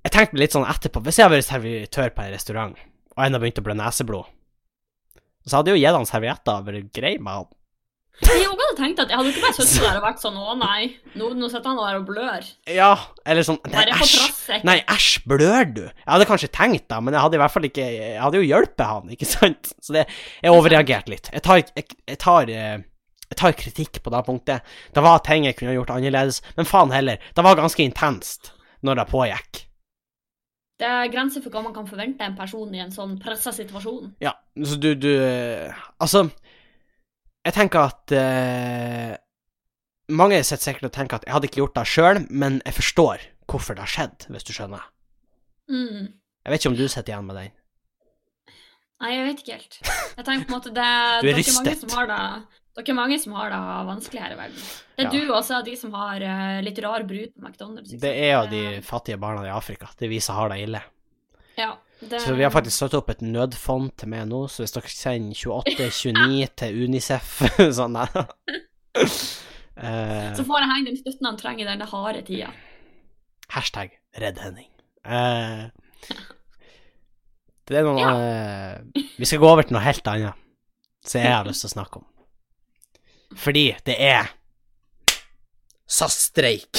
[0.06, 2.80] Jeg tenkte litt sånn etterpå Hvis jeg hadde vært servitør på en restaurant,
[3.12, 4.32] og en hadde begynt å blø neseblod,
[5.46, 7.52] så hadde jeg jo gitt han servietter og vært grei med han.
[8.24, 10.86] Jeg hadde tenkt at jeg hadde ikke bare sittet der og vært sånn å nei,
[11.20, 12.46] nå, nå sitter han der og blør.
[12.72, 12.90] Ja,
[13.28, 14.62] eller sånn Nei, æsj.
[14.64, 15.82] Nei, æsj, blør du?
[15.84, 18.48] Jeg hadde kanskje tenkt det, men jeg hadde i hvert fall ikke Jeg hadde jo
[18.48, 19.72] hjulpet han, ikke sant?
[19.84, 21.30] Så det Jeg overreagerte litt.
[21.34, 22.76] Jeg tar, jeg, jeg tar eh,
[23.26, 24.74] jeg tar kritikk på det punktet.
[24.94, 28.52] Det var ting jeg kunne gjort annerledes, men faen heller, det var ganske intenst
[28.86, 29.62] når det pågikk.
[30.76, 34.12] Det er grenser for hva man kan forvente en person i en sånn pressa situasjon.
[34.22, 35.72] Ja, så du, du eh,
[36.04, 36.26] Altså,
[37.46, 39.14] jeg tenker at eh,
[40.16, 43.24] Mange sitter sikkert og tenker at jeg hadde ikke gjort det sjøl, men jeg forstår
[43.50, 44.84] hvorfor det har skjedd, hvis du skjønner.
[45.66, 46.12] Mm.
[46.46, 47.54] Jeg vet ikke om du sitter igjen med den.
[49.02, 49.78] Nei, jeg vet ikke helt.
[49.82, 50.90] Jeg tenker på en måte det
[51.24, 51.82] Du er rystet.
[52.76, 54.62] Dere er mange som har det vanskelig her i verden.
[54.96, 55.10] Det er Ja.
[55.26, 57.96] du også, de som har eh, litt rar brud på McDonald's.
[57.98, 59.88] Det er jo de fattige barna i Afrika.
[59.98, 60.82] Det er vi som har det ille.
[61.58, 64.74] Ja, det, Så vi har faktisk satt opp et nødfond til meg nå, så hvis
[64.76, 67.38] dere sender 2829 til Unicef
[67.78, 68.26] sånn der.
[69.00, 72.52] uh, Så får han den støtten han trenger i denne harde tida.
[73.54, 74.68] Hashtag redd Henning.
[75.06, 75.72] Uh,
[77.66, 80.38] det er noe eh, Vi skal gå over til noe helt annet,
[81.06, 82.06] som jeg har lyst til å snakke om.
[83.36, 84.30] Fordi det er
[85.90, 86.78] SAS-streik.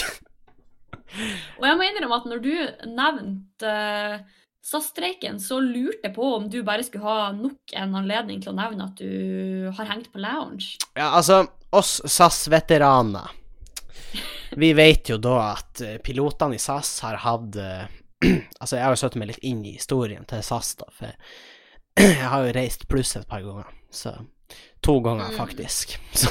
[1.57, 2.53] Og jeg må innrømme at når du
[2.91, 8.41] nevnte uh, SAS-streiken, så lurte jeg på om du bare skulle ha nok en anledning
[8.43, 10.73] til å nevne at du har hengt på lounge.
[10.97, 13.31] Ja, altså, oss SAS-veteraner
[14.59, 17.85] Vi vet jo da at eh, pilotene i SAS har hatt eh,
[18.59, 21.11] Altså, jeg har jo satt meg litt inn i historien til SAS, da, for
[22.01, 23.69] jeg har jo reist pluss et par ganger.
[23.91, 24.15] Så
[24.85, 25.37] To ganger, Mm.
[25.37, 25.95] faktisk.
[26.13, 26.29] Så,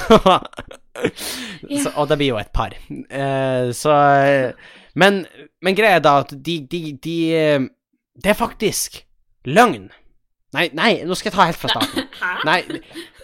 [1.83, 2.73] så Og det blir jo et par.
[2.73, 3.93] Eh, så
[4.97, 5.19] Men,
[5.61, 7.17] men greia er da at de, de, de
[8.17, 9.01] Det er faktisk
[9.47, 9.87] løgn.
[10.55, 12.05] Nei, nei, nå skal jeg ta helt fra starten.
[12.47, 12.61] Nei,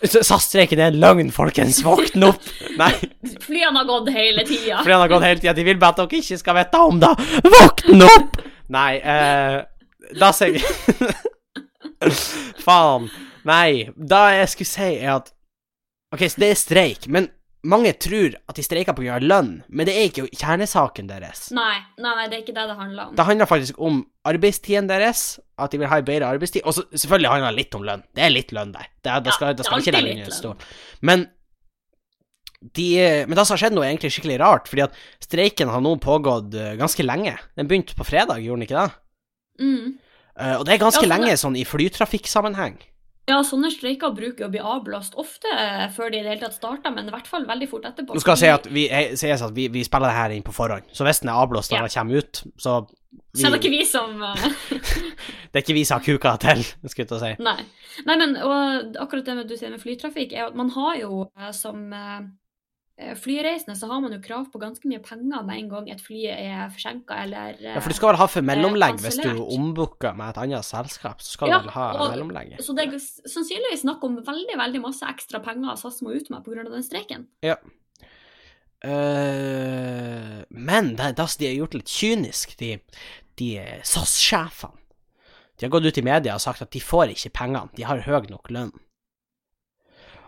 [0.03, 1.79] SAS-streiken er en løgn, folkens.
[1.85, 2.43] Våkn opp!
[2.77, 2.91] Nei,
[3.45, 4.81] Flyene har gått hele tida.
[4.83, 5.53] Flyene har gått hele tida.
[5.57, 7.13] De vil bare at dere ikke skal vite om det.
[7.47, 8.41] Våkn opp!
[8.75, 9.61] Nei, eh,
[10.19, 12.11] da sier vi
[12.65, 13.07] Faen.
[13.47, 15.31] Nei, da jeg skulle si, er at
[16.13, 17.31] OK, så det er streik, men
[17.63, 19.19] mange tror at de streiker pga.
[19.23, 21.45] lønn, men det er ikke kjernesaken deres.
[21.55, 23.13] Nei, nei, nei, det er ikke det det handler om.
[23.15, 26.83] Det handler faktisk om arbeidstiden deres, at de vil ha en bedre arbeidstid, og så
[26.91, 28.03] selvfølgelig handler det litt om lønn.
[28.15, 28.91] Det er litt lønn der.
[28.99, 30.67] Det, er, det Ja, skal, det det skal ikke legge under stol.
[31.01, 31.25] Men
[32.63, 32.89] de,
[33.27, 35.97] men det som har skjedd nå, er egentlig skikkelig rart, fordi at streiken har nå
[36.03, 37.35] pågått eh, ganske lenge.
[37.59, 38.91] Den begynte på fredag, gjorde den ikke det?
[39.63, 39.89] Mm.
[40.33, 42.79] Uh, og det er ganske Ja, lenge sånn i flytrafikksammenheng.
[43.29, 45.47] Ja, sånne streiker bruker å bli avblåst ofte
[45.95, 48.17] før de i det hele tatt starter, men i hvert fall veldig fort etterpå.
[48.17, 50.43] Nå skal jeg si at vi, jeg, sies at vi, vi spiller det her inn
[50.43, 51.85] på forhånd, så hvis den er avblåst når Ja.
[51.87, 52.73] den kommer ut, så
[53.37, 54.43] Så er det ikke vi som eh,
[55.53, 57.31] Det er ikke vi som har kuka til, skulle jeg til å si.
[57.39, 57.59] Nei.
[58.09, 58.35] Nei, men
[58.99, 62.21] akkurat det med, du sier med flytrafikk, er at man har jo eh, som eh,
[63.17, 66.27] flyreisende, så har man jo krav på ganske mye penger med en gang et fly
[66.29, 70.29] er forsinka eller Ja, for du skal vel ha for mellomlegg hvis du ombooker med
[70.29, 72.61] et annet selskap, så skal Ja, du vel ha og- mellomlegget.
[72.61, 76.43] Så det er sannsynligvis snakk om veldig veldig masse ekstra penger SAS må ut med
[76.45, 76.63] pga.
[76.69, 77.27] den streiken.
[78.83, 82.77] Eh, men det, det, de har gjort det litt kynisk, de,
[83.39, 83.49] de
[83.83, 84.77] SAS-sjefene.
[85.57, 88.01] De har gått ut i media og sagt at de får ikke pengene, de har
[88.03, 88.73] høy nok lønn.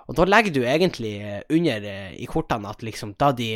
[0.08, 3.48] Og da legger du egentlig eh, under eh, i kortene at liksom da de,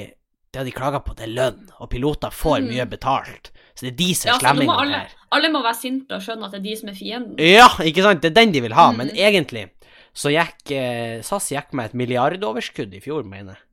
[0.53, 2.69] det de klager på, det er lønn, og piloter får Mm.
[2.73, 3.51] mye betalt.
[3.75, 5.09] Så det er de som Ja, er så slemmingene alle, her.
[5.31, 7.35] alle må være sinte og skjønne at det er de som er fienden.
[7.37, 8.21] Ja, ikke sant?
[8.21, 9.15] Det er den de vil ha, men Mm.
[9.15, 9.69] egentlig
[10.13, 13.63] så gikk eh, SAS gikk med et milliardoverskudd i fjor, mener jeg.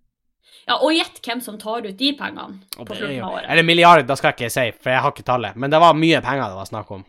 [0.69, 3.47] Ja, Og gjett hvem som tar ut de pengene på slutten av året.
[3.49, 5.95] eller milliard, da skal jeg ikke si, for jeg har ikke tallet, men det var
[5.95, 7.05] mye penger det var snakk om.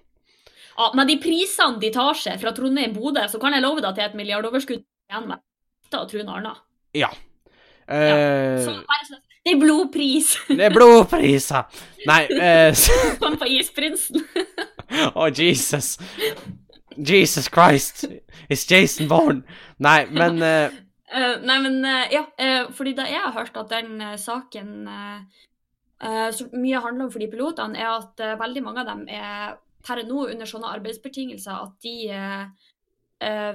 [0.77, 3.95] Ja, men de prisene de tar seg fra Trondheim-Bodø, så kan jeg love deg at
[3.95, 5.39] det er et milliardoverskudd igjen med
[5.95, 6.55] Og Trune Arna.
[6.97, 7.09] Ja.
[7.87, 10.33] Eh, Så bare sånn, det er blodpris!
[10.49, 11.63] det er blodpriser!
[12.09, 14.25] Nei, eh, Som på Isprinsen.
[15.15, 15.93] Å, Jesus.
[16.97, 18.05] Jesus Christ.
[18.49, 19.43] Is Jason born?
[19.83, 20.75] Nei, men eh,
[21.13, 24.71] uh, nei, men uh, ja, uh, fordi da jeg har hørt at den eh, saken
[24.91, 25.43] eh,
[26.03, 29.05] eh, så mye handler om for de pilotene, er at eh, veldig mange av dem
[29.07, 29.55] er
[29.87, 32.71] per nå under sånne arbeidsbetingelser at de eh,
[33.23, 33.53] eh,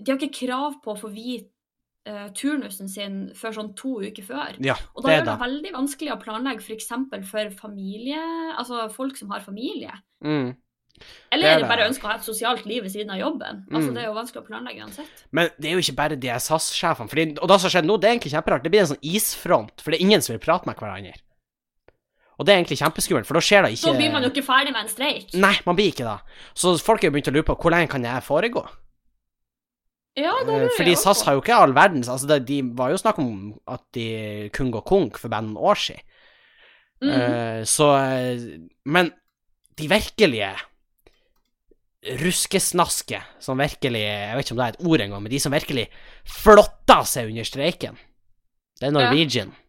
[0.00, 1.50] De har ikke krav på å få vite
[2.06, 4.58] eh, turnusen sin før sånn to uker før.
[4.64, 5.38] Ja, Og da det gjør det da.
[5.44, 6.90] veldig vanskelig å planlegge f.eks.
[7.10, 8.20] For, for familie,
[8.58, 9.92] altså folk som har familie.
[10.24, 10.54] Mm.
[11.34, 13.64] Eller Det det bare ønsker å ha et sosialt liv ved siden av jobben.
[13.72, 13.94] Altså Mm.
[13.94, 15.24] Det er jo vanskelig å planlegge uansett.
[15.32, 17.38] Men det er jo ikke bare de SAS-sjefene.
[17.42, 18.62] Og det som har skjedd nå, det er egentlig kjemperart.
[18.62, 21.16] Det blir en sånn isfront, for det er ingen som vil prate med hverandre.
[22.38, 24.42] Og det er egentlig kjempeskummelt, for da skjer det ikke Så blir man jo ikke
[24.46, 25.34] ferdig med en streik.
[25.34, 26.16] Nei, man blir ikke det.
[26.54, 28.64] Så folk har jo begynt å lure på hvor lenge kan det foregå?
[30.14, 33.00] Ja, det det Fordi SAS har jo ikke all verdens Altså, det, de var jo
[33.00, 36.04] snakk om at de kunne gå konk for bare noen år siden.
[37.02, 37.10] Mm.
[37.10, 38.44] Uh, så eh,
[38.86, 39.10] Men
[39.74, 40.52] de virkelige
[42.20, 45.54] ruskesnaske, som virkelig Jeg vet ikke om det er et ord engang, men de som
[45.56, 45.88] virkelig
[46.28, 47.96] flotta seg under streiken,
[48.78, 49.54] det er Norwegian.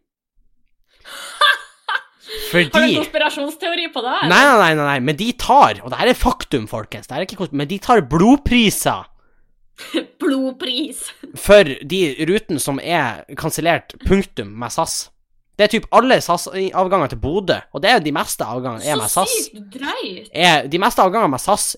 [2.52, 4.14] Har du en konspirasjonsteori på det?
[4.28, 7.16] Nei, nei, nei, nei, nei, men de tar, og det her er faktum, folkens, det
[7.16, 9.08] her er ikke men de tar blodpriser
[10.20, 11.02] Blodpris.
[11.36, 15.10] for de rutene som er kansellert, punktum, med SAS.
[15.56, 18.96] Det er typ alle SAS-avganger til Bodø, og det er jo de meste avgangene er
[19.00, 20.28] med Så sykt drøyt.
[20.36, 21.70] Er, de meste avgangene med SAS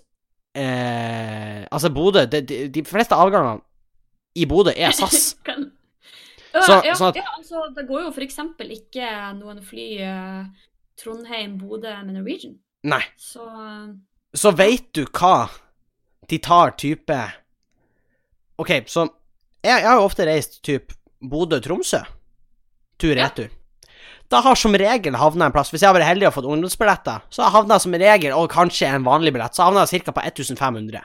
[0.58, 3.60] eh, Altså, Bodø de, de, de fleste avgangene
[4.34, 5.36] i Bodø er SAS.
[5.46, 5.68] Kan...
[6.58, 9.06] Så- ja, sånn at- ja, altså, det går jo for eksempel ikke
[9.38, 10.44] noen fly eh,
[10.98, 12.56] Trondheim-Bodø med Norwegian.
[12.88, 13.02] Nei.
[13.20, 13.92] Så eh,
[14.34, 15.48] Så veit du hva
[16.28, 17.16] de tar type
[18.58, 19.06] OK, så
[19.62, 22.02] jeg, jeg har jo ofte reist typ Bodø-Tromsø.
[22.98, 23.52] Tur-retur.
[24.28, 27.22] Da har som regel havna en plass Hvis jeg har vært heldig og fått ungdomsbilletter,
[27.32, 30.12] så havna som regel, og kanskje en vanlig billett, så havna jeg ca.
[30.12, 31.04] på 1500.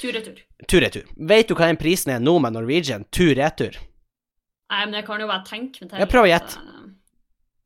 [0.00, 0.40] tur-retur.
[0.70, 1.06] Tur-retur.
[1.30, 3.06] Vet du hva den prisen er nå med Norwegian?
[3.14, 3.78] Tur-retur.
[4.68, 6.02] Nei, men jeg kan jo bare tenke meg til.
[6.02, 6.74] Jeg prøver å at, eh,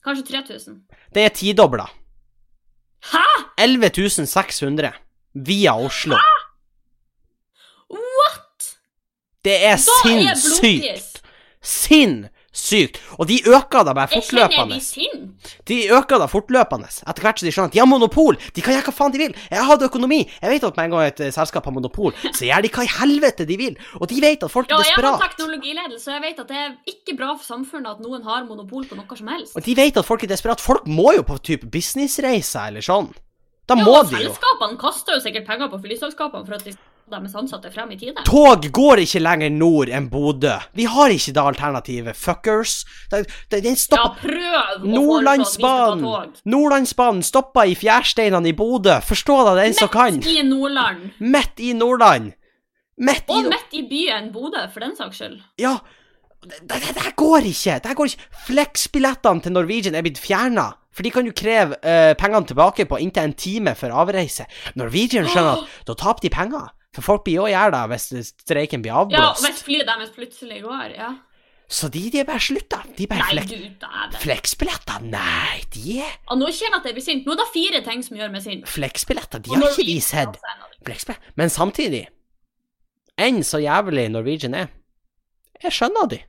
[0.03, 0.79] Kanskje 3000.
[1.15, 1.87] Det er tidobla.
[3.13, 3.25] Hæ?!
[3.59, 4.93] 11 600
[5.35, 6.17] via Oslo.
[6.19, 6.42] What?!
[9.43, 11.19] Det er sinnssykt!
[11.63, 12.99] Sinnssykt!
[13.19, 14.79] Og de øker da bare fortløpende.
[15.69, 18.39] De øker da fortløpende etter hvert som de skjønner at de har monopol.
[18.55, 19.35] De kan gjøre hva faen de vil.
[19.51, 20.21] Jeg hadde økonomi.
[20.43, 22.85] Jeg vet at med en gang et eh, selskap har monopol, så gjør de hva
[22.87, 23.75] i helvete de vil.
[23.99, 26.61] Og de vet at folk Ja, er jeg har teknologiledelse, og jeg vet at det
[26.63, 29.57] er ikke bra for samfunnet at noen har monopol på noe som helst.
[29.59, 30.63] Og de vet at folk er desperat.
[30.63, 33.11] Folk må jo på type businessreiser eller sånn.
[33.71, 34.31] Da Ja, må de jo.
[34.35, 36.75] selskapene kaster jo sikkert penger på flyselskapene for at de
[37.11, 38.23] deres ansatte frem i tide.
[38.25, 40.55] Tog går ikke lenger nord enn Bodø.
[40.77, 42.17] Vi har ikke det alternativet.
[42.17, 42.85] Fuckers.
[43.11, 46.39] Det, det, den Ja, stopper prøv å foreslå at vi skal ta Nordlandsbanen tog.
[46.55, 48.99] Nordlandsbanen stoppa i fjærsteinene i Bodø.
[49.05, 50.21] Forstå det, den som kan.
[50.23, 51.09] Midt i Nordland.
[51.21, 52.33] Midt i Nordland.
[52.97, 55.41] Midt i Og Nord- midt i byen Bodø, for den saks skyld.
[55.61, 55.77] Ja.
[56.43, 57.77] Det, det, det her går ikke.
[57.83, 58.31] Det her går ikke.
[58.49, 60.73] Flex-billettene til Norwegian er blitt fjerna.
[60.93, 64.45] For de kan jo kreve eh, pengene tilbake på inntil en time for avreise.
[64.77, 66.67] Norwegian skjønner at da taper de penger.
[66.93, 70.97] For folk blir jo gjerda det hvis streiken blir Ja, hvis flyet deres plutselig går,
[70.99, 71.13] ja.
[71.73, 72.83] Så de, de bare slutta.
[72.99, 75.05] De bare Nei, flek Fleksbilletter?
[75.09, 77.23] Nei, de er Og nå kjenner jeg at jeg blir sint.
[77.25, 78.67] Nå er det fire ting som gjør meg sint.
[78.69, 80.37] Flex-billetter, de har ikke vi sett.
[81.41, 82.03] Men samtidig,
[83.17, 84.69] enn så jævlig Norwegian er,
[85.63, 86.21] jeg skjønner de.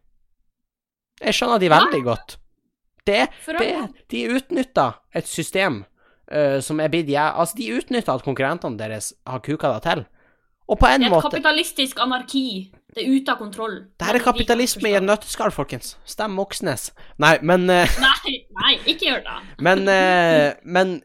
[1.23, 2.37] Jeg skjønner de veldig godt.
[3.03, 3.25] Det,
[3.59, 3.71] det,
[4.13, 5.81] de utnytter et system
[6.31, 7.19] uh, som er blitt jeg...
[7.19, 10.05] Altså, de utnytter at konkurrentene deres har kuka det til.
[10.67, 12.45] Og på en Det er et måte kapitalistisk anarki.
[12.93, 13.79] Det er ute av kontroll.
[13.99, 15.95] Det her er kapitalisme i et nøtteskall, folkens.
[16.05, 16.91] Stem Moxnes.
[17.21, 19.39] Nei, men uh, Nei, nei, ikke gjør det.
[19.65, 20.99] Men, uh, men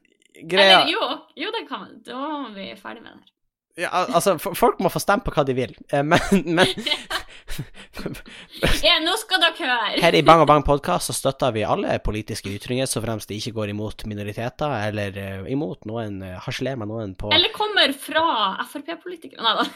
[0.44, 1.08] greia Eller jo,
[1.44, 1.98] jo, det kan man.
[2.06, 3.34] Da er vi ferdig med det her.
[3.78, 6.74] Ja, Altså, folk må få stemme på hva de vil, eh, men, men
[8.84, 10.00] Ja, nå skal dere høre.
[10.02, 13.38] Her i Bang og Bang podkast så støtter vi alle politiske ytringer, så fremst de
[13.38, 17.92] ikke går imot minoriteter, eller eh, imot noen uh, Harselerer med noen på Eller kommer
[17.98, 18.24] fra
[18.68, 19.42] Frp-politikere.
[19.42, 19.66] Nei da.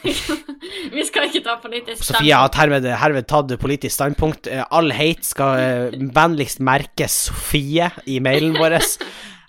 [0.95, 4.49] Vi skal ikke ta politisk Sofie har herved, herved tatt politisk standpunkt.
[4.51, 8.79] Eh, all hate skal eh, vennligst merke Sofie i mailen vår.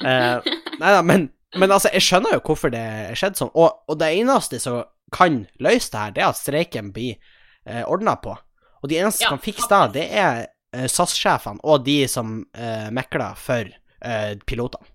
[0.04, 2.86] Nei da, men, men altså, jeg skjønner jo hvorfor det
[3.18, 3.52] skjedde sånn.
[3.54, 4.82] Og, og det eneste som
[5.14, 7.14] kan løse det her, det er at streiken blir
[7.66, 8.34] eh, ordna på.
[8.82, 10.40] Og de eneste Ja, som kan fikse det, det er
[10.74, 14.90] eh, SAS-sjefene og de som eh, mekler for eh, pilotene.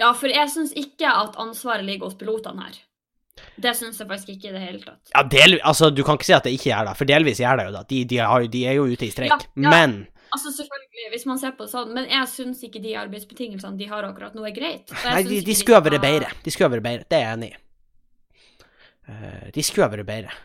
[0.00, 2.78] Ja, for jeg syns ikke at ansvaret ligger hos pilotene her.
[3.60, 5.12] Det syns jeg faktisk ikke i det hele tatt.
[5.12, 7.60] Ja, del, altså, du kan ikke si at det ikke gjør det, for delvis gjør
[7.60, 7.82] det jo det.
[7.90, 8.22] De, de,
[8.54, 9.32] de er jo ute i streik.
[9.34, 9.72] Ja, ja.
[9.74, 9.96] Men
[10.30, 13.88] Altså, selvfølgelig, hvis man ser på det sånn, men jeg syns ikke de arbeidsbetingelsene de
[13.90, 14.92] har akkurat nå, er greit.
[15.04, 16.30] Nei, de, de skulle vært bedre.
[16.44, 17.58] De skulle vært bedre, det er jeg enig i.
[19.10, 20.36] Eh, de skulle vært bedre.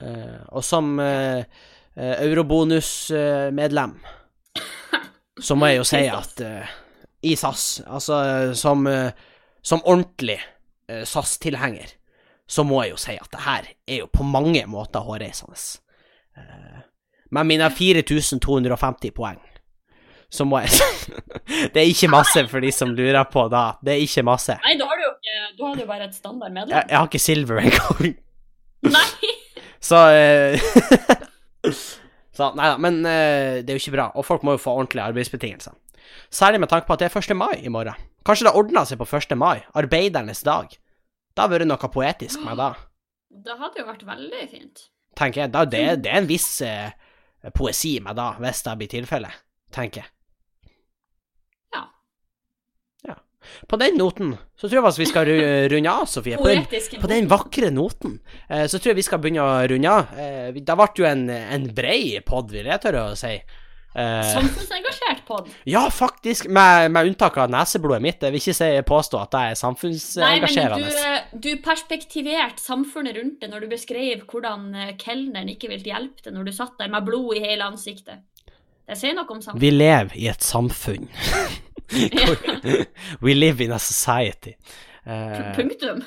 [0.00, 1.44] Eh, og som uh,
[1.94, 3.92] eurobonusmedlem
[5.44, 6.42] så må jeg jo si at
[7.24, 8.16] i SAS, altså
[8.58, 8.84] som,
[9.64, 10.36] som ordentlig
[10.86, 11.94] SAS-tilhenger,
[12.46, 15.56] så må jeg jo si at det her er jo på mange måter hårreisende.
[17.34, 19.40] Uh, med mine 4250 poeng,
[20.30, 20.70] så må jeg
[21.74, 23.64] Det er ikke masse for de som lurer på da.
[23.84, 24.56] Det er ikke masse.
[24.64, 26.88] Nei, da har du jo ikke Du har jo bare et standard Jeg, medlem.
[26.90, 28.14] jeg har ikke silver engang.
[28.94, 29.32] Nei!
[29.88, 31.74] Så uh,
[32.34, 34.08] Så nei da, men uh, det er jo ikke bra.
[34.18, 35.76] Og folk må jo få ordentlige arbeidsbetingelser.
[36.34, 37.36] Særlig med tanke på at det er 1.
[37.38, 37.94] mai i morgen.
[38.26, 39.36] Kanskje det ordna seg på 1.
[39.38, 40.72] mai, arbeidernes dag.
[41.34, 42.72] Det hadde vært noe poetisk med det,
[43.44, 44.84] Det hadde jo vært veldig fint.
[45.18, 45.52] tenker jeg.
[45.54, 46.90] Da, det, det er en viss eh,
[47.52, 49.42] poesi i meg da, hvis det blir tilfellet,
[49.74, 50.10] tenker jeg.
[51.74, 51.82] Ja.
[53.08, 53.16] Ja.
[53.68, 55.32] På den noten så tror jeg faktisk vi skal
[55.74, 56.38] runde av, Sofie.
[56.40, 56.64] På den,
[57.02, 60.14] på den vakre noten eh, så tror jeg vi skal begynne å runde av.
[60.14, 63.34] Da vi- det ble jo en, en brei pod, vil jeg tørre å si.
[63.94, 65.48] Eh, Samfunnsengasjert pod.
[65.70, 68.22] ja, faktisk, med, med unntak av neseblodet mitt.
[68.22, 70.80] Jeg vil ikke si, påstå at jeg er samfunnsengasjerende.
[70.82, 75.52] Nei, men du, eh, du perspektiverte samfunnet rundt det når du beskrev hvordan eh, kelneren
[75.52, 78.26] ikke ville hjelpe deg når du satt der med blod i hele ansiktet.
[78.84, 79.62] Det sier noe om samfunnet.
[79.62, 81.06] Vi lever i et samfunn.
[83.20, 84.56] We live in a society.
[85.06, 86.02] Uh, Punktum.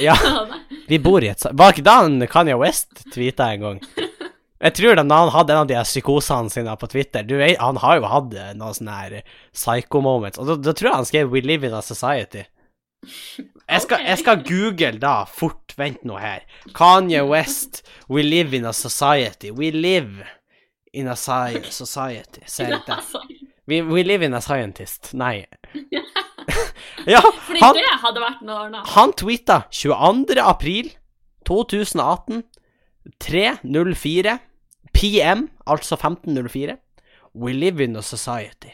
[0.00, 0.16] ja,
[0.88, 3.82] vi bor i et samfunn Var ikke da Kanye West tweeta en gang?
[4.62, 7.80] Jeg tror da han hadde en av de psykosene sine på Twitter Du vet, Han
[7.82, 9.16] har jo hatt eh, noen sånne her
[9.50, 12.46] psycho-moments, og da, da tror jeg han skrev 'We live in a society'.
[13.02, 16.44] Jeg skal, jeg skal google da, fort, vent nå her.
[16.78, 19.50] Kanye West, 'We live in a society'.
[19.50, 20.24] We live
[20.92, 22.46] in a society.
[22.46, 23.02] Ser ikke det.
[23.66, 25.14] We, we live in a scientist.
[25.14, 25.46] Nei.
[27.14, 28.82] ja, Fordi han, det hadde vært noe ordna.
[28.94, 30.38] han tweeta 22.
[30.42, 30.90] april
[31.48, 32.42] 2018
[33.18, 34.38] 3.04
[35.02, 36.78] PM, altså 15.04
[37.34, 38.70] We live in a society.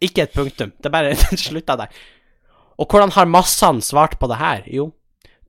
[0.00, 0.72] Ikke et punktum.
[0.78, 1.16] Det er bare
[1.46, 1.92] slutta der.
[2.80, 4.64] Og hvordan har massene svart på det her?
[4.66, 4.90] Jo,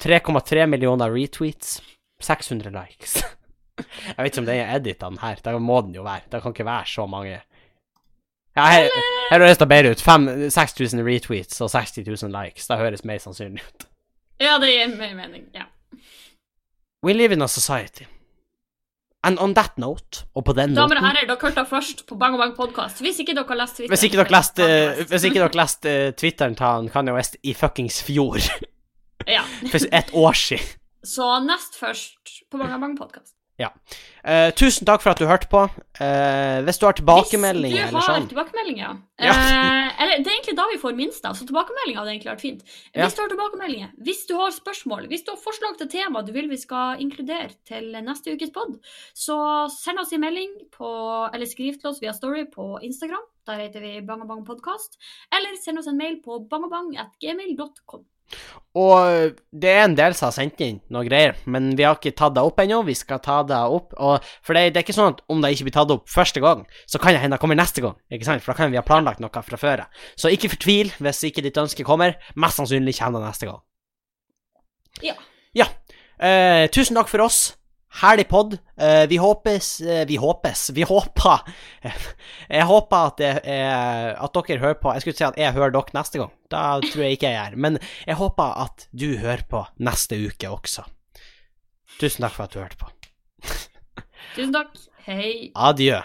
[0.04, 1.80] 3,3 millioner retweets,
[2.22, 3.22] 600 likes.
[4.08, 5.40] Jeg vet ikke om den er edita, den her.
[5.42, 6.28] Det må den jo være.
[6.32, 7.40] Det kan ikke være så mange.
[8.58, 8.90] Ja, her,
[9.32, 10.04] her høres det bedre ut.
[10.52, 12.68] 6000 retweets og 60 000 likes.
[12.68, 13.88] Det høres mer sannsynlig ut.
[14.42, 15.48] Ja, det gir mer mening.
[15.56, 15.70] Ja.
[17.04, 18.06] We live in a society.
[19.24, 22.16] And on that note, og på den Damer og herrer, dere hørte det først på
[22.18, 23.02] Bang Bang podkast.
[23.02, 24.68] Hvis ikke dere har lest Twitter Hvis ikke dere leste,
[25.10, 28.38] hvis ikke dere leste eh, Twitteren til han Kanye West i fuckings fjor,
[29.30, 29.42] Ja.
[29.72, 30.66] for et år siden
[31.06, 32.98] Så nest først på Bang Bang
[33.62, 34.00] podkast.
[34.22, 35.64] Uh, Tusen takk for at du hørte på.
[35.98, 38.92] Uh, hvis du har tilbakemeldinger Hvis du har sånn tilbakemeldinger
[39.22, 39.34] Ja.
[39.34, 42.44] uh, Eller det er egentlig da vi får minst av, så tilbakemeldinger hadde egentlig vært
[42.44, 42.62] fint.
[42.94, 43.08] Ja.
[43.08, 46.32] Hvis du har tilbakemeldinger, hvis du har spørsmål, hvis du har forslag til tema du
[46.36, 48.78] vil vi skal inkludere til neste ukes pod,
[49.18, 49.40] så
[49.74, 50.94] send oss en melding på,
[51.34, 53.26] eller skriv til oss via Story på Instagram.
[53.50, 55.02] Der heter vi Bangabang podkast.
[55.34, 58.06] Eller send oss en mail på bangabang.gmail.com.
[58.72, 62.14] Og det er en del som har sendt inn noe greier, men vi har ikke
[62.16, 62.78] tatt det opp ennå.
[62.88, 63.92] Vi skal ta det opp.
[64.00, 66.44] Og for det, det er ikke sånn at om det ikke blir tatt opp første
[66.44, 67.98] gang, så kan det hende det kommer neste gang.
[68.08, 68.44] Ikke sant?
[68.46, 70.06] For da kan vi ha planlagt noe fra før av.
[70.16, 72.16] Så ikke fortvil hvis ikke ditt ønske kommer.
[72.40, 73.60] Mest sannsynlig kommer det neste gang.
[75.04, 75.18] Ja.
[75.58, 75.68] Ja.
[76.22, 77.50] Eh, tusen takk for oss.
[77.92, 78.54] Herlig pod.
[78.80, 80.70] Eh, vi håpes eh, Vi håpes.
[80.74, 81.42] Vi håper
[82.58, 85.76] Jeg håper at, det er, at dere hører på Jeg skulle si at jeg hører
[85.76, 86.32] dere neste gang.
[86.52, 87.60] Da tror jeg ikke jeg gjør.
[87.68, 90.88] Men jeg håper at du hører på neste uke også.
[92.00, 92.88] Tusen takk for at du hørte på.
[94.38, 94.74] Tusen takk.
[95.06, 95.52] Hei.
[95.58, 96.00] Adjø.